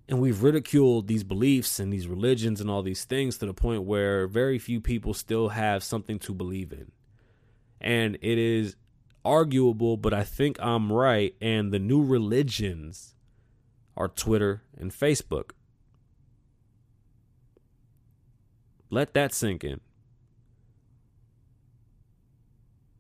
And 0.09 0.21
we've 0.21 0.43
ridiculed 0.43 1.07
these 1.07 1.23
beliefs 1.23 1.79
and 1.79 1.93
these 1.93 2.09
religions 2.09 2.61
and 2.61 2.69
all 2.69 2.83
these 2.83 3.05
things 3.05 3.39
to 3.39 3.47
the 3.47 3.55
point 3.55 3.85
where 3.85 4.27
very 4.27 4.59
few 4.59 4.81
people 4.81 5.15
still 5.15 5.51
have 5.51 5.85
something 5.85 6.19
to 6.19 6.35
believe 6.35 6.73
in. 6.73 6.91
And 7.81 8.17
it 8.21 8.39
is 8.39 8.75
arguable, 9.25 9.97
but 9.97 10.13
I 10.13 10.25
think 10.25 10.57
I'm 10.61 10.93
right. 10.93 11.35
And 11.41 11.73
the 11.73 11.79
new 11.79 12.03
religions 12.05 13.15
are 13.97 14.09
Twitter 14.09 14.65
and 14.77 14.91
Facebook. 14.91 15.53
Let 18.93 19.15
that 19.15 19.33
sink 19.33 19.65
in. 19.65 19.81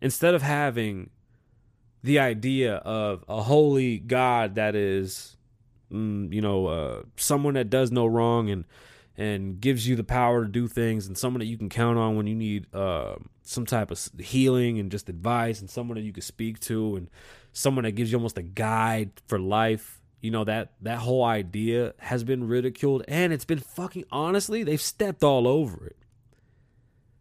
Instead 0.01 0.35
of 0.35 0.41
having 0.41 1.11
the 2.03 2.19
idea 2.19 2.77
of 2.77 3.25
a 3.29 3.43
holy 3.43 3.99
God 3.99 4.55
that 4.55 4.75
is, 4.75 5.37
mm, 5.93 6.33
you 6.33 6.41
know, 6.41 6.67
uh, 6.67 7.03
someone 7.17 7.55
that 7.55 7.69
does 7.69 7.93
no 7.93 8.07
wrong 8.07 8.49
and 8.49 8.65
and 9.19 9.61
gives 9.61 9.87
you 9.87 9.95
the 9.95 10.03
power 10.03 10.47
to 10.47 10.51
do 10.51 10.67
things, 10.67 11.07
and 11.07 11.19
someone 11.19 11.41
that 11.41 11.47
you 11.47 11.59
can 11.59 11.69
count 11.69 11.99
on 11.99 12.17
when 12.17 12.27
you 12.27 12.35
need 12.35 12.75
uh, 12.75 13.17
some 13.43 13.67
type 13.67 13.91
of 13.91 14.09
healing 14.19 14.79
and 14.79 14.91
just 14.91 15.11
advice, 15.11 15.61
and 15.61 15.69
someone 15.69 15.97
that 15.97 16.05
you 16.05 16.13
can 16.13 16.23
speak 16.23 16.59
to, 16.61 16.97
and 16.97 17.11
someone 17.53 17.85
that 17.85 17.93
gives 17.93 18.11
you 18.11 18.17
almost 18.17 18.39
a 18.39 18.43
guide 18.43 19.11
for 19.29 19.39
life 19.39 20.02
you 20.23 20.31
know 20.31 20.45
that 20.45 20.73
that 20.81 21.01
whole 21.01 21.23
idea 21.23 21.93
has 21.99 22.25
been 22.25 22.49
ridiculed 22.49 23.05
and 23.07 23.33
it's 23.33 23.45
been 23.45 23.59
fucking 23.59 24.05
honestly 24.11 24.63
they've 24.63 24.81
stepped 24.81 25.23
all 25.23 25.47
over 25.47 25.87
it. 25.87 25.97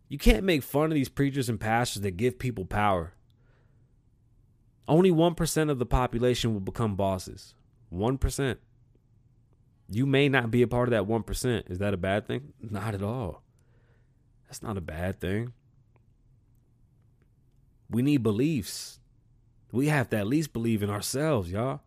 You 0.07 0.17
can't 0.17 0.45
make 0.45 0.63
fun 0.63 0.85
of 0.85 0.95
these 0.95 1.09
preachers 1.09 1.49
and 1.49 1.59
pastors 1.59 2.03
that 2.03 2.11
give 2.11 2.39
people 2.39 2.63
power. 2.63 3.13
Only 4.87 5.11
1% 5.11 5.69
of 5.69 5.79
the 5.79 5.85
population 5.85 6.53
will 6.53 6.61
become 6.61 6.95
bosses. 6.95 7.53
1% 7.93 8.57
you 9.91 10.05
may 10.05 10.29
not 10.29 10.49
be 10.49 10.61
a 10.61 10.67
part 10.67 10.87
of 10.87 10.91
that 10.91 11.11
1% 11.11 11.69
is 11.69 11.79
that 11.79 11.93
a 11.93 11.97
bad 11.97 12.25
thing? 12.25 12.53
Not 12.61 12.95
at 12.95 13.03
all. 13.03 13.43
That's 14.47 14.63
not 14.63 14.77
a 14.77 14.81
bad 14.81 15.19
thing. 15.19 15.53
We 17.89 18.01
need 18.01 18.23
beliefs. 18.23 18.99
We 19.71 19.87
have 19.87 20.09
to 20.09 20.17
at 20.17 20.27
least 20.27 20.53
believe 20.53 20.81
in 20.81 20.89
ourselves, 20.89 21.51
y'all. 21.51 21.81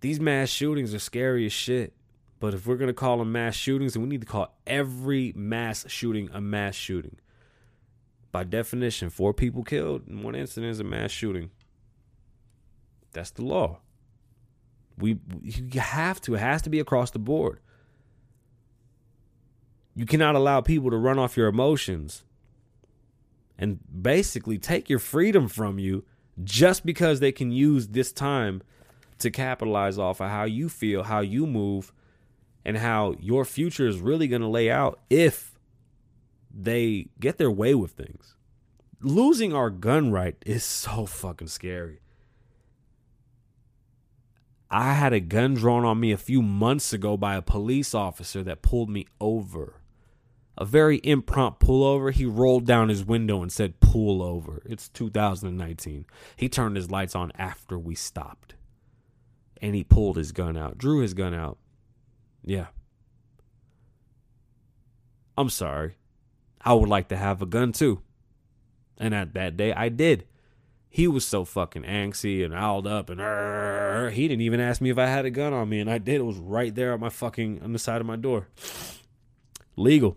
These 0.00 0.20
mass 0.20 0.48
shootings 0.48 0.94
are 0.94 0.98
scary 0.98 1.46
as 1.46 1.52
shit. 1.52 1.92
But 2.38 2.54
if 2.54 2.66
we're 2.66 2.76
going 2.76 2.88
to 2.88 2.94
call 2.94 3.18
them 3.18 3.32
mass 3.32 3.54
shootings, 3.54 3.94
then 3.94 4.02
we 4.02 4.08
need 4.08 4.20
to 4.20 4.26
call 4.26 4.54
every 4.66 5.32
mass 5.34 5.86
shooting 5.88 6.28
a 6.32 6.40
mass 6.40 6.74
shooting. 6.74 7.16
By 8.30 8.44
definition, 8.44 9.08
four 9.08 9.32
people 9.32 9.64
killed 9.64 10.06
in 10.06 10.22
one 10.22 10.34
incident 10.34 10.70
is 10.70 10.80
a 10.80 10.84
mass 10.84 11.10
shooting. 11.10 11.50
That's 13.12 13.30
the 13.30 13.44
law. 13.44 13.78
We 14.98 15.18
you 15.42 15.80
have 15.80 16.20
to. 16.22 16.34
It 16.34 16.40
has 16.40 16.60
to 16.62 16.70
be 16.70 16.80
across 16.80 17.10
the 17.10 17.18
board. 17.18 17.60
You 19.94 20.04
cannot 20.04 20.34
allow 20.34 20.60
people 20.60 20.90
to 20.90 20.98
run 20.98 21.18
off 21.18 21.38
your 21.38 21.48
emotions 21.48 22.24
and 23.58 23.78
basically 24.02 24.58
take 24.58 24.90
your 24.90 24.98
freedom 24.98 25.48
from 25.48 25.78
you 25.78 26.04
just 26.44 26.84
because 26.84 27.20
they 27.20 27.32
can 27.32 27.50
use 27.50 27.88
this 27.88 28.12
time 28.12 28.62
to 29.18 29.30
capitalize 29.30 29.98
off 29.98 30.20
of 30.20 30.30
how 30.30 30.44
you 30.44 30.68
feel, 30.68 31.04
how 31.04 31.20
you 31.20 31.46
move, 31.46 31.92
and 32.64 32.78
how 32.78 33.14
your 33.20 33.44
future 33.44 33.86
is 33.86 33.98
really 33.98 34.28
going 34.28 34.42
to 34.42 34.48
lay 34.48 34.70
out 34.70 35.00
if 35.08 35.58
they 36.52 37.08
get 37.20 37.38
their 37.38 37.50
way 37.50 37.74
with 37.74 37.92
things. 37.92 38.34
Losing 39.00 39.52
our 39.52 39.70
gun 39.70 40.10
right 40.10 40.36
is 40.44 40.64
so 40.64 41.06
fucking 41.06 41.48
scary. 41.48 42.00
I 44.70 44.94
had 44.94 45.12
a 45.12 45.20
gun 45.20 45.54
drawn 45.54 45.84
on 45.84 46.00
me 46.00 46.10
a 46.10 46.16
few 46.16 46.42
months 46.42 46.92
ago 46.92 47.16
by 47.16 47.36
a 47.36 47.42
police 47.42 47.94
officer 47.94 48.42
that 48.42 48.62
pulled 48.62 48.90
me 48.90 49.06
over. 49.20 49.80
A 50.58 50.64
very 50.64 51.00
impromptu 51.04 51.66
pullover. 51.66 52.12
He 52.12 52.24
rolled 52.24 52.66
down 52.66 52.88
his 52.88 53.04
window 53.04 53.42
and 53.42 53.52
said, 53.52 53.78
Pull 53.78 54.22
over. 54.22 54.62
It's 54.64 54.88
2019. 54.88 56.06
He 56.34 56.48
turned 56.48 56.76
his 56.76 56.90
lights 56.90 57.14
on 57.14 57.30
after 57.36 57.78
we 57.78 57.94
stopped. 57.94 58.55
And 59.60 59.74
he 59.74 59.84
pulled 59.84 60.16
his 60.16 60.32
gun 60.32 60.56
out, 60.56 60.78
drew 60.78 61.00
his 61.00 61.14
gun 61.14 61.34
out. 61.34 61.58
Yeah. 62.44 62.66
I'm 65.36 65.50
sorry. 65.50 65.96
I 66.60 66.72
would 66.72 66.88
like 66.88 67.08
to 67.08 67.16
have 67.16 67.42
a 67.42 67.46
gun 67.46 67.72
too. 67.72 68.02
And 68.98 69.14
at 69.14 69.34
that 69.34 69.56
day, 69.56 69.72
I 69.72 69.88
did. 69.88 70.26
He 70.88 71.06
was 71.06 71.26
so 71.26 71.44
fucking 71.44 71.82
angsty 71.82 72.42
and 72.42 72.54
owled 72.54 72.86
up, 72.86 73.10
and 73.10 73.20
uh, 73.20 74.06
he 74.08 74.28
didn't 74.28 74.40
even 74.40 74.60
ask 74.60 74.80
me 74.80 74.88
if 74.88 74.96
I 74.96 75.06
had 75.06 75.26
a 75.26 75.30
gun 75.30 75.52
on 75.52 75.68
me, 75.68 75.78
and 75.80 75.90
I 75.90 75.98
did. 75.98 76.16
It 76.16 76.24
was 76.24 76.38
right 76.38 76.74
there 76.74 76.94
on 76.94 77.00
my 77.00 77.10
fucking 77.10 77.60
on 77.62 77.74
the 77.74 77.78
side 77.78 78.00
of 78.00 78.06
my 78.06 78.16
door. 78.16 78.48
Legal. 79.76 80.16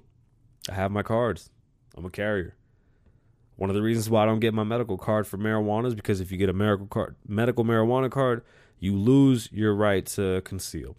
I 0.70 0.76
have 0.76 0.92
my 0.92 1.04
cards. 1.04 1.52
I'm 1.98 2.06
a 2.06 2.10
carrier. 2.10 2.56
One 3.58 3.70
of 3.70 3.76
the 3.76 3.82
reasons 3.82 4.10
why 4.10 4.24
I 4.24 4.26
don't 4.26 4.40
get 4.40 4.54
my 4.54 4.64
medical 4.64 4.98
card 4.98 5.28
for 5.28 5.38
marijuana 5.38 5.88
is 5.88 5.96
because 5.96 6.22
if 6.22 6.32
you 6.32 6.38
get 6.38 6.48
a 6.48 6.54
medical 6.54 6.88
card, 6.88 7.18
medical 7.28 7.66
marijuana 7.66 8.10
card, 8.10 8.42
you 8.80 8.98
lose 8.98 9.52
your 9.52 9.74
right 9.74 10.06
to 10.08 10.42
conceal. 10.42 10.96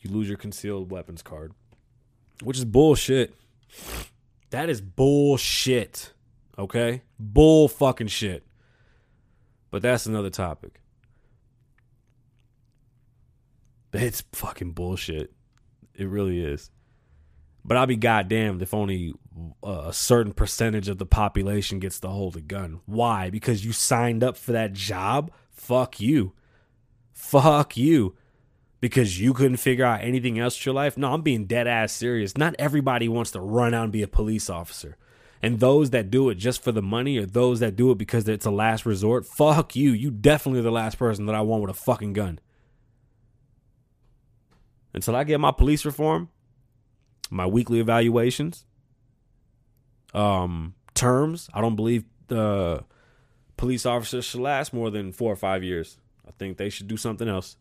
You 0.00 0.10
lose 0.10 0.28
your 0.28 0.36
concealed 0.36 0.90
weapons 0.90 1.22
card, 1.22 1.52
which 2.42 2.58
is 2.58 2.64
bullshit. 2.64 3.34
That 4.50 4.68
is 4.68 4.80
bullshit. 4.80 6.12
Okay? 6.58 7.02
Bull 7.18 7.68
fucking 7.68 8.08
shit. 8.08 8.46
But 9.70 9.82
that's 9.82 10.06
another 10.06 10.30
topic. 10.30 10.80
It's 13.92 14.22
fucking 14.32 14.72
bullshit. 14.72 15.32
It 15.94 16.08
really 16.08 16.40
is. 16.40 16.70
But 17.64 17.76
I'll 17.76 17.86
be 17.86 17.96
goddamned 17.96 18.62
if 18.62 18.72
only 18.72 19.14
uh, 19.62 19.84
a 19.88 19.92
certain 19.92 20.32
percentage 20.32 20.88
of 20.88 20.98
the 20.98 21.06
population 21.06 21.80
gets 21.80 22.00
to 22.00 22.08
hold 22.08 22.36
a 22.36 22.40
gun. 22.40 22.80
Why? 22.86 23.30
Because 23.30 23.64
you 23.64 23.72
signed 23.72 24.24
up 24.24 24.36
for 24.36 24.52
that 24.52 24.72
job? 24.72 25.32
Fuck 25.50 26.00
you. 26.00 26.32
Fuck 27.18 27.76
you. 27.76 28.14
Because 28.80 29.20
you 29.20 29.34
couldn't 29.34 29.56
figure 29.56 29.84
out 29.84 30.02
anything 30.02 30.38
else 30.38 30.56
in 30.56 30.70
your 30.70 30.74
life? 30.74 30.96
No, 30.96 31.12
I'm 31.12 31.22
being 31.22 31.46
dead 31.46 31.66
ass 31.66 31.92
serious. 31.92 32.38
Not 32.38 32.54
everybody 32.60 33.08
wants 33.08 33.32
to 33.32 33.40
run 33.40 33.74
out 33.74 33.84
and 33.84 33.92
be 33.92 34.04
a 34.04 34.08
police 34.08 34.48
officer. 34.48 34.96
And 35.42 35.58
those 35.58 35.90
that 35.90 36.12
do 36.12 36.30
it 36.30 36.36
just 36.36 36.62
for 36.62 36.70
the 36.70 36.80
money 36.80 37.18
or 37.18 37.26
those 37.26 37.58
that 37.58 37.74
do 37.74 37.90
it 37.90 37.98
because 37.98 38.28
it's 38.28 38.46
a 38.46 38.52
last 38.52 38.86
resort, 38.86 39.26
fuck 39.26 39.74
you. 39.74 39.90
You 39.90 40.12
definitely 40.12 40.60
are 40.60 40.64
the 40.64 40.70
last 40.70 40.96
person 40.96 41.26
that 41.26 41.34
I 41.34 41.40
want 41.40 41.62
with 41.62 41.72
a 41.72 41.74
fucking 41.74 42.12
gun. 42.12 42.38
Until 44.94 45.16
I 45.16 45.24
get 45.24 45.40
my 45.40 45.52
police 45.52 45.84
reform, 45.84 46.28
my 47.30 47.46
weekly 47.46 47.80
evaluations, 47.80 48.64
um, 50.14 50.74
terms, 50.94 51.50
I 51.52 51.60
don't 51.60 51.76
believe 51.76 52.04
the 52.28 52.84
police 53.56 53.84
officers 53.84 54.24
should 54.24 54.40
last 54.40 54.72
more 54.72 54.90
than 54.90 55.12
four 55.12 55.32
or 55.32 55.36
five 55.36 55.64
years. 55.64 55.98
I 56.28 56.32
think 56.38 56.58
they 56.58 56.68
should 56.68 56.88
do 56.88 56.96
something 56.96 57.28
else. 57.28 57.56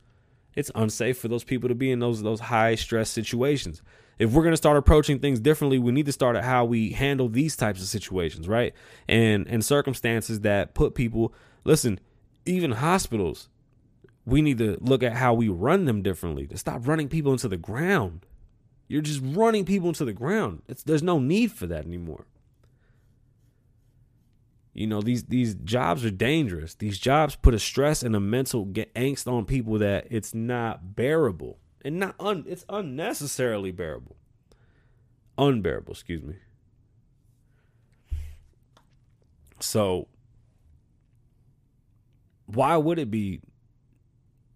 It's 0.55 0.71
unsafe 0.75 1.17
for 1.17 1.27
those 1.27 1.43
people 1.43 1.69
to 1.69 1.75
be 1.75 1.91
in 1.91 1.99
those 1.99 2.21
those 2.21 2.41
high 2.41 2.75
stress 2.75 3.09
situations 3.09 3.81
if 4.19 4.31
we're 4.31 4.43
going 4.43 4.53
to 4.53 4.57
start 4.57 4.77
approaching 4.77 5.19
things 5.19 5.39
differently, 5.39 5.77
we 5.77 5.91
need 5.91 6.07
to 6.07 6.11
start 6.11 6.35
at 6.35 6.43
how 6.43 6.65
we 6.65 6.91
handle 6.91 7.29
these 7.29 7.55
types 7.55 7.81
of 7.81 7.87
situations, 7.87 8.47
right? 8.47 8.73
And 9.07 9.47
and 9.47 9.63
circumstances 9.63 10.41
that 10.41 10.73
put 10.73 10.95
people, 10.95 11.33
listen, 11.63 11.99
even 12.45 12.71
hospitals, 12.71 13.49
we 14.25 14.41
need 14.41 14.57
to 14.57 14.77
look 14.81 15.03
at 15.03 15.13
how 15.13 15.33
we 15.33 15.49
run 15.49 15.85
them 15.85 16.01
differently 16.01 16.47
to 16.47 16.57
stop 16.57 16.87
running 16.87 17.09
people 17.09 17.31
into 17.31 17.47
the 17.47 17.57
ground. 17.57 18.25
You're 18.87 19.01
just 19.01 19.21
running 19.23 19.65
people 19.65 19.89
into 19.89 20.05
the 20.05 20.13
ground. 20.13 20.61
It's, 20.67 20.81
there's 20.83 21.03
no 21.03 21.19
need 21.19 21.51
for 21.51 21.67
that 21.67 21.85
anymore. 21.85 22.25
You 24.77 24.85
know 24.85 25.01
these 25.01 25.23
these 25.23 25.55
jobs 25.55 26.05
are 26.05 26.11
dangerous. 26.11 26.75
These 26.75 26.99
jobs 26.99 27.35
put 27.35 27.55
a 27.55 27.59
stress 27.59 28.03
and 28.03 28.15
a 28.15 28.19
mental 28.19 28.67
angst 28.67 29.25
on 29.25 29.45
people 29.45 29.79
that 29.79 30.05
it's 30.11 30.35
not 30.35 30.95
bearable 30.95 31.57
and 31.83 31.99
not 31.99 32.13
un 32.19 32.45
it's 32.47 32.63
unnecessarily 32.69 33.71
bearable. 33.71 34.17
Unbearable, 35.35 35.93
excuse 35.93 36.21
me. 36.21 36.35
So 39.59 40.09
why 42.45 42.77
would 42.77 42.99
it 42.99 43.09
be 43.09 43.41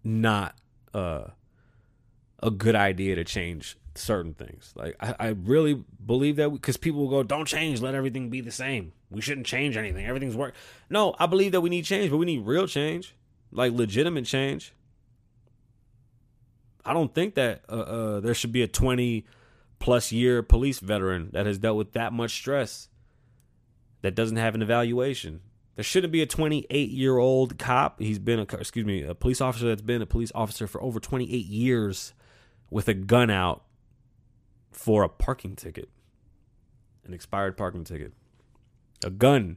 not 0.04 0.54
uh, 0.94 1.24
a 2.40 2.50
good 2.52 2.76
idea 2.76 3.16
to 3.16 3.24
change 3.24 3.76
certain 3.94 4.34
things? 4.34 4.72
Like 4.74 4.96
I, 5.00 5.14
I 5.18 5.28
really 5.28 5.84
believe 6.04 6.36
that 6.36 6.50
because 6.50 6.76
people 6.76 7.00
will 7.00 7.10
go, 7.10 7.22
"Don't 7.22 7.46
change, 7.46 7.80
let 7.80 7.94
everything 7.94 8.30
be 8.30 8.40
the 8.40 8.50
same. 8.50 8.92
We 9.10 9.20
shouldn't 9.20 9.46
change 9.46 9.76
anything. 9.76 10.06
Everything's 10.06 10.36
work." 10.36 10.54
No, 10.90 11.14
I 11.18 11.26
believe 11.26 11.52
that 11.52 11.60
we 11.60 11.70
need 11.70 11.84
change, 11.84 12.10
but 12.10 12.16
we 12.16 12.26
need 12.26 12.44
real 12.46 12.66
change, 12.66 13.14
like 13.50 13.72
legitimate 13.72 14.26
change. 14.26 14.72
I 16.84 16.92
don't 16.92 17.14
think 17.14 17.34
that 17.36 17.62
uh, 17.68 17.72
uh, 17.72 18.20
there 18.20 18.34
should 18.34 18.52
be 18.52 18.62
a 18.62 18.68
20 18.68 19.24
plus 19.78 20.12
year 20.12 20.42
police 20.42 20.80
veteran 20.80 21.30
that 21.32 21.46
has 21.46 21.58
dealt 21.58 21.76
with 21.76 21.92
that 21.92 22.12
much 22.12 22.32
stress 22.32 22.88
that 24.02 24.14
doesn't 24.14 24.36
have 24.36 24.54
an 24.54 24.62
evaluation. 24.62 25.40
There 25.74 25.84
shouldn't 25.84 26.12
be 26.12 26.22
a 26.22 26.26
28 26.26 26.90
year 26.90 27.18
old 27.18 27.58
cop. 27.58 28.00
He's 28.00 28.18
been 28.18 28.38
a 28.38 28.42
excuse 28.42 28.84
me, 28.84 29.02
a 29.02 29.14
police 29.14 29.40
officer 29.40 29.68
that's 29.68 29.82
been 29.82 30.02
a 30.02 30.06
police 30.06 30.32
officer 30.34 30.66
for 30.66 30.82
over 30.82 31.00
28 31.00 31.46
years 31.46 32.12
with 32.70 32.88
a 32.88 32.94
gun 32.94 33.30
out 33.30 33.64
for 34.72 35.02
a 35.02 35.08
parking 35.08 35.56
ticket. 35.56 35.88
An 37.04 37.14
expired 37.14 37.56
parking 37.56 37.84
ticket. 37.84 38.12
A 39.04 39.10
gun. 39.10 39.56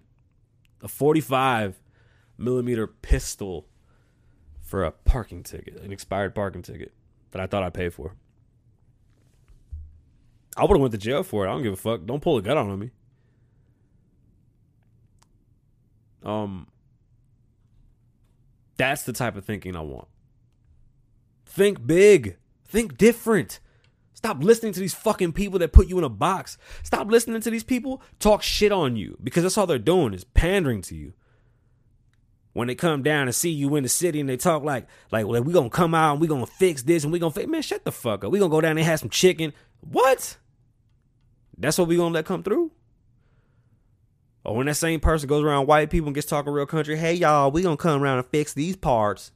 A 0.82 0.88
45 0.88 1.82
millimeter 2.38 2.88
pistol 2.88 3.67
for 4.62 4.84
a 4.84 4.91
parking 4.91 5.43
ticket, 5.43 5.82
an 5.82 5.91
expired 5.91 6.36
parking 6.36 6.62
ticket 6.62 6.93
that 7.32 7.41
I 7.41 7.47
thought 7.47 7.63
I 7.63 7.69
paid 7.69 7.93
for. 7.93 8.15
I 10.58 10.63
would 10.63 10.71
have 10.71 10.82
went 10.82 10.91
to 10.93 10.97
jail 10.97 11.23
for 11.23 11.45
it. 11.45 11.49
I 11.49 11.54
don't 11.54 11.63
give 11.63 11.73
a 11.73 11.78
fuck. 11.78 12.06
Don't 12.06 12.21
pull 12.21 12.38
a 12.38 12.41
gun 12.41 12.58
on 12.58 12.80
me. 12.80 12.91
Um, 16.23 16.67
that's 18.78 19.04
the 19.04 19.13
type 19.13 19.36
of 19.36 19.45
thinking 19.45 19.75
I 19.75 19.82
want. 19.82 20.08
Think 21.45 21.86
big. 21.86 22.38
Think 22.65 22.97
different. 22.97 23.60
Stop 24.25 24.43
listening 24.43 24.73
to 24.73 24.79
these 24.79 24.95
fucking 24.95 25.33
people 25.33 25.59
that 25.59 25.71
put 25.71 25.88
you 25.88 25.99
in 25.99 26.03
a 26.03 26.09
box. 26.09 26.57
Stop 26.81 27.11
listening 27.11 27.41
to 27.41 27.51
these 27.51 27.63
people 27.63 28.01
talk 28.17 28.41
shit 28.41 28.71
on 28.71 28.95
you 28.95 29.19
because 29.23 29.43
that's 29.43 29.55
all 29.55 29.67
they're 29.67 29.77
doing 29.77 30.15
is 30.15 30.23
pandering 30.23 30.81
to 30.81 30.95
you. 30.95 31.13
When 32.53 32.67
they 32.67 32.73
come 32.73 33.03
down 33.03 33.27
and 33.27 33.35
see 33.35 33.51
you 33.51 33.75
in 33.75 33.83
the 33.83 33.89
city 33.89 34.19
and 34.19 34.27
they 34.27 34.35
talk 34.35 34.63
like 34.63 34.88
like 35.11 35.27
well, 35.27 35.43
we 35.43 35.53
gonna 35.53 35.69
come 35.69 35.93
out 35.93 36.13
and 36.13 36.21
we 36.21 36.25
gonna 36.25 36.47
fix 36.47 36.81
this 36.81 37.03
and 37.03 37.13
we 37.13 37.19
gonna 37.19 37.29
fix 37.29 37.47
man 37.47 37.61
shut 37.61 37.85
the 37.85 37.91
fuck 37.91 38.23
up. 38.23 38.31
We 38.31 38.39
gonna 38.39 38.49
go 38.49 38.61
down 38.61 38.79
and 38.79 38.88
have 38.88 38.99
some 38.99 39.11
chicken. 39.11 39.53
What? 39.81 40.38
That's 41.55 41.77
what 41.77 41.88
we 41.88 41.95
gonna 41.95 42.15
let 42.15 42.25
come 42.25 42.41
through? 42.41 42.71
Or 44.43 44.55
when 44.55 44.65
that 44.65 44.73
same 44.73 45.01
person 45.01 45.29
goes 45.29 45.43
around 45.43 45.67
white 45.67 45.91
people 45.91 46.07
and 46.07 46.15
gets 46.15 46.25
talking 46.25 46.51
real 46.51 46.65
country 46.65 46.97
hey 46.97 47.13
y'all 47.13 47.51
we 47.51 47.61
gonna 47.61 47.77
come 47.77 48.01
around 48.01 48.17
and 48.17 48.27
fix 48.29 48.53
these 48.55 48.75
parts. 48.75 49.31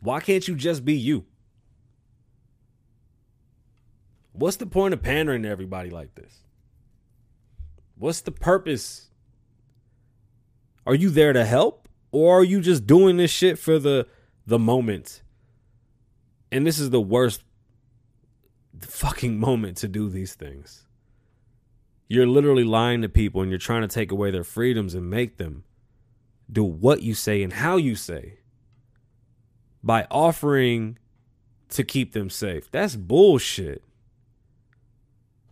Why 0.00 0.20
can't 0.20 0.48
you 0.48 0.54
just 0.54 0.86
be 0.86 0.94
you 0.94 1.26
what's 4.38 4.56
the 4.56 4.66
point 4.66 4.94
of 4.94 5.02
pandering 5.02 5.42
to 5.42 5.48
everybody 5.48 5.90
like 5.90 6.14
this 6.14 6.42
what's 7.96 8.20
the 8.22 8.32
purpose 8.32 9.10
Are 10.86 10.94
you 10.94 11.10
there 11.10 11.32
to 11.32 11.44
help 11.44 11.88
or 12.12 12.40
are 12.40 12.44
you 12.44 12.60
just 12.60 12.86
doing 12.86 13.16
this 13.16 13.30
shit 13.30 13.58
for 13.58 13.78
the 13.78 14.06
the 14.46 14.58
moment? 14.58 15.22
And 16.52 16.66
this 16.66 16.78
is 16.78 16.90
the 16.90 17.00
worst 17.00 17.42
fucking 18.80 19.38
moment 19.40 19.76
to 19.78 19.88
do 19.88 20.08
these 20.08 20.34
things. 20.34 20.86
You're 22.08 22.26
literally 22.26 22.64
lying 22.64 23.02
to 23.02 23.08
people 23.08 23.42
and 23.42 23.50
you're 23.50 23.58
trying 23.58 23.82
to 23.82 23.88
take 23.88 24.12
away 24.12 24.30
their 24.30 24.44
freedoms 24.44 24.94
and 24.94 25.10
make 25.10 25.38
them 25.38 25.64
do 26.50 26.62
what 26.62 27.02
you 27.02 27.14
say 27.14 27.42
and 27.42 27.52
how 27.52 27.76
you 27.76 27.96
say 27.96 28.38
by 29.82 30.06
offering 30.10 30.98
to 31.70 31.82
keep 31.82 32.12
them 32.12 32.30
safe. 32.30 32.70
That's 32.70 32.96
bullshit. 32.96 33.82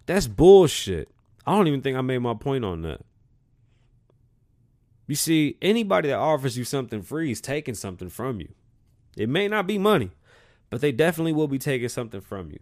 That's 0.06 0.26
bullshit. 0.26 1.08
I 1.46 1.54
don't 1.54 1.68
even 1.68 1.82
think 1.82 1.96
I 1.96 2.00
made 2.00 2.18
my 2.18 2.34
point 2.34 2.64
on 2.64 2.82
that. 2.82 3.00
You 5.06 5.14
see, 5.14 5.58
anybody 5.60 6.08
that 6.08 6.18
offers 6.18 6.56
you 6.56 6.64
something 6.64 7.02
free 7.02 7.30
is 7.30 7.40
taking 7.40 7.74
something 7.74 8.08
from 8.08 8.40
you. 8.40 8.48
It 9.16 9.28
may 9.28 9.48
not 9.48 9.66
be 9.66 9.78
money, 9.78 10.10
but 10.70 10.80
they 10.80 10.92
definitely 10.92 11.32
will 11.32 11.48
be 11.48 11.58
taking 11.58 11.88
something 11.88 12.20
from 12.20 12.50
you. 12.50 12.58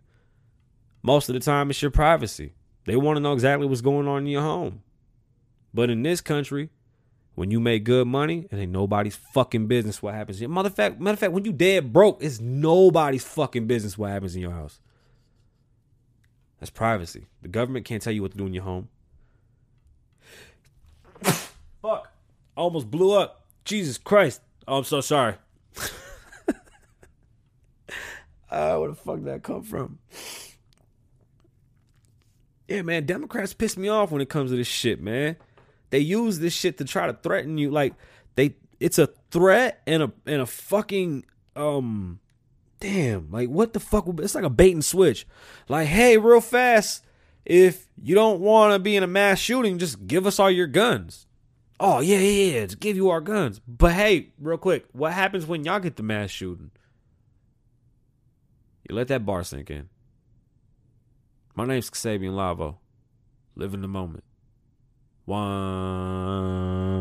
Most 1.03 1.29
of 1.29 1.35
the 1.35 1.41
time, 1.41 1.71
it's 1.71 1.83
your 1.83 1.91
privacy. 1.91 2.53
They 2.85 2.97
want 2.97 3.17
to 3.17 3.21
know 3.21 3.33
exactly 3.33 3.67
what's 3.67 3.81
going 3.81 4.09
on 4.09 4.23
in 4.23 4.27
your 4.27 4.43
home. 4.43 4.83
But 5.73 5.89
in 5.89 6.03
this 6.03 6.21
country, 6.21 6.71
when 7.35 7.51
you 7.51 7.61
make 7.61 7.85
good 7.85 8.07
money, 8.07 8.47
it 8.51 8.57
ain't 8.57 8.73
nobody's 8.73 9.17
fucking 9.17 9.67
business 9.67 10.03
what 10.03 10.15
happens. 10.15 10.41
Matter 10.41 10.67
of 10.67 10.75
fact, 10.75 11.01
matter 11.01 11.15
of 11.15 11.19
fact, 11.21 11.33
when 11.33 11.45
you 11.45 11.53
dead 11.53 11.93
broke, 11.93 12.23
it's 12.23 12.41
nobody's 12.41 13.25
fucking 13.25 13.67
business 13.67 13.97
what 13.97 14.11
happens 14.11 14.35
in 14.35 14.43
your 14.43 14.53
house. 14.53 14.81
That's 16.63 16.71
privacy. 16.71 17.27
The 17.43 17.49
government 17.49 17.87
can't 17.87 18.01
tell 18.01 18.13
you 18.13 18.23
what 18.23 18.31
to 18.31 18.39
do 18.39 18.47
in 18.47 18.55
your 18.55 18.63
home. 18.63 18.89
Fuck. 21.25 22.09
I 22.57 22.61
Almost 22.61 22.89
blew 22.89 23.19
up. 23.19 23.47
Jesus 23.65 23.99
Christ. 23.99 24.41
Oh, 24.69 24.79
I'm 24.79 24.85
so 24.85 25.01
sorry. 25.01 25.35
uh, 28.49 28.77
where 28.77 28.91
the 28.91 28.95
fuck 28.95 29.17
did 29.17 29.25
that 29.25 29.43
come 29.43 29.65
from? 29.65 29.99
Yeah, 32.69 32.83
man, 32.83 33.07
Democrats 33.07 33.55
piss 33.55 33.77
me 33.77 33.89
off 33.89 34.13
when 34.13 34.23
it 34.23 34.29
comes 34.29 34.53
to 34.53 34.57
this 34.57 34.69
shit, 34.69 35.03
man. 35.03 35.35
They 35.91 35.99
use 35.99 36.39
this 36.39 36.53
shit 36.53 36.79
to 36.79 36.85
try 36.85 37.09
to 37.09 37.13
threaten 37.13 37.59
you. 37.59 37.73
Like 37.73 37.95
they, 38.37 38.55
it's 38.79 39.01
a 39.01 39.09
threat 39.33 39.83
and 39.85 40.05
a 40.05 40.13
and 40.27 40.41
a 40.41 40.47
fucking 40.47 41.25
um, 41.57 42.21
damn. 42.83 43.31
Like 43.31 43.49
what 43.49 43.73
the 43.73 43.81
fuck? 43.81 44.07
It's 44.19 44.35
like 44.35 44.45
a 44.45 44.51
bait 44.51 44.73
and 44.73 44.85
switch. 44.85 45.27
Like 45.69 45.87
hey, 45.87 46.19
real 46.19 46.41
fast, 46.41 47.05
if 47.45 47.87
you 48.03 48.15
don't 48.15 48.41
want 48.41 48.75
to 48.75 48.79
be 48.79 48.97
in 48.97 49.03
a 49.03 49.07
mass 49.07 49.39
shooting, 49.39 49.79
just 49.79 50.07
give 50.07 50.27
us 50.27 50.39
all 50.39 50.51
your 50.51 50.67
guns. 50.67 51.27
Oh 51.79 52.01
yeah, 52.01 52.19
yeah, 52.19 52.55
yeah, 52.55 52.67
just 52.67 52.81
give 52.81 52.97
you 52.97 53.11
our 53.11 53.21
guns. 53.21 53.61
But 53.67 53.93
hey, 53.93 54.31
real 54.39 54.59
quick, 54.59 54.87
what 54.93 55.13
happens 55.13 55.47
when 55.47 55.65
y'all 55.65 55.81
get 55.81 55.97
the 55.97 56.03
mass 56.03 56.31
shooting? 56.31 56.73
You 58.89 58.97
let 58.97 59.09
that 59.09 59.25
bar 59.25 59.45
sink 59.45 59.71
in. 59.71 59.89
My 61.55 61.65
name's 61.65 61.91
Kasabian 61.91 62.33
Lavoe. 62.33 62.77
Live 63.55 63.75
in 63.75 63.83
the 63.83 63.89
moment. 63.89 64.25
One. 65.25 66.92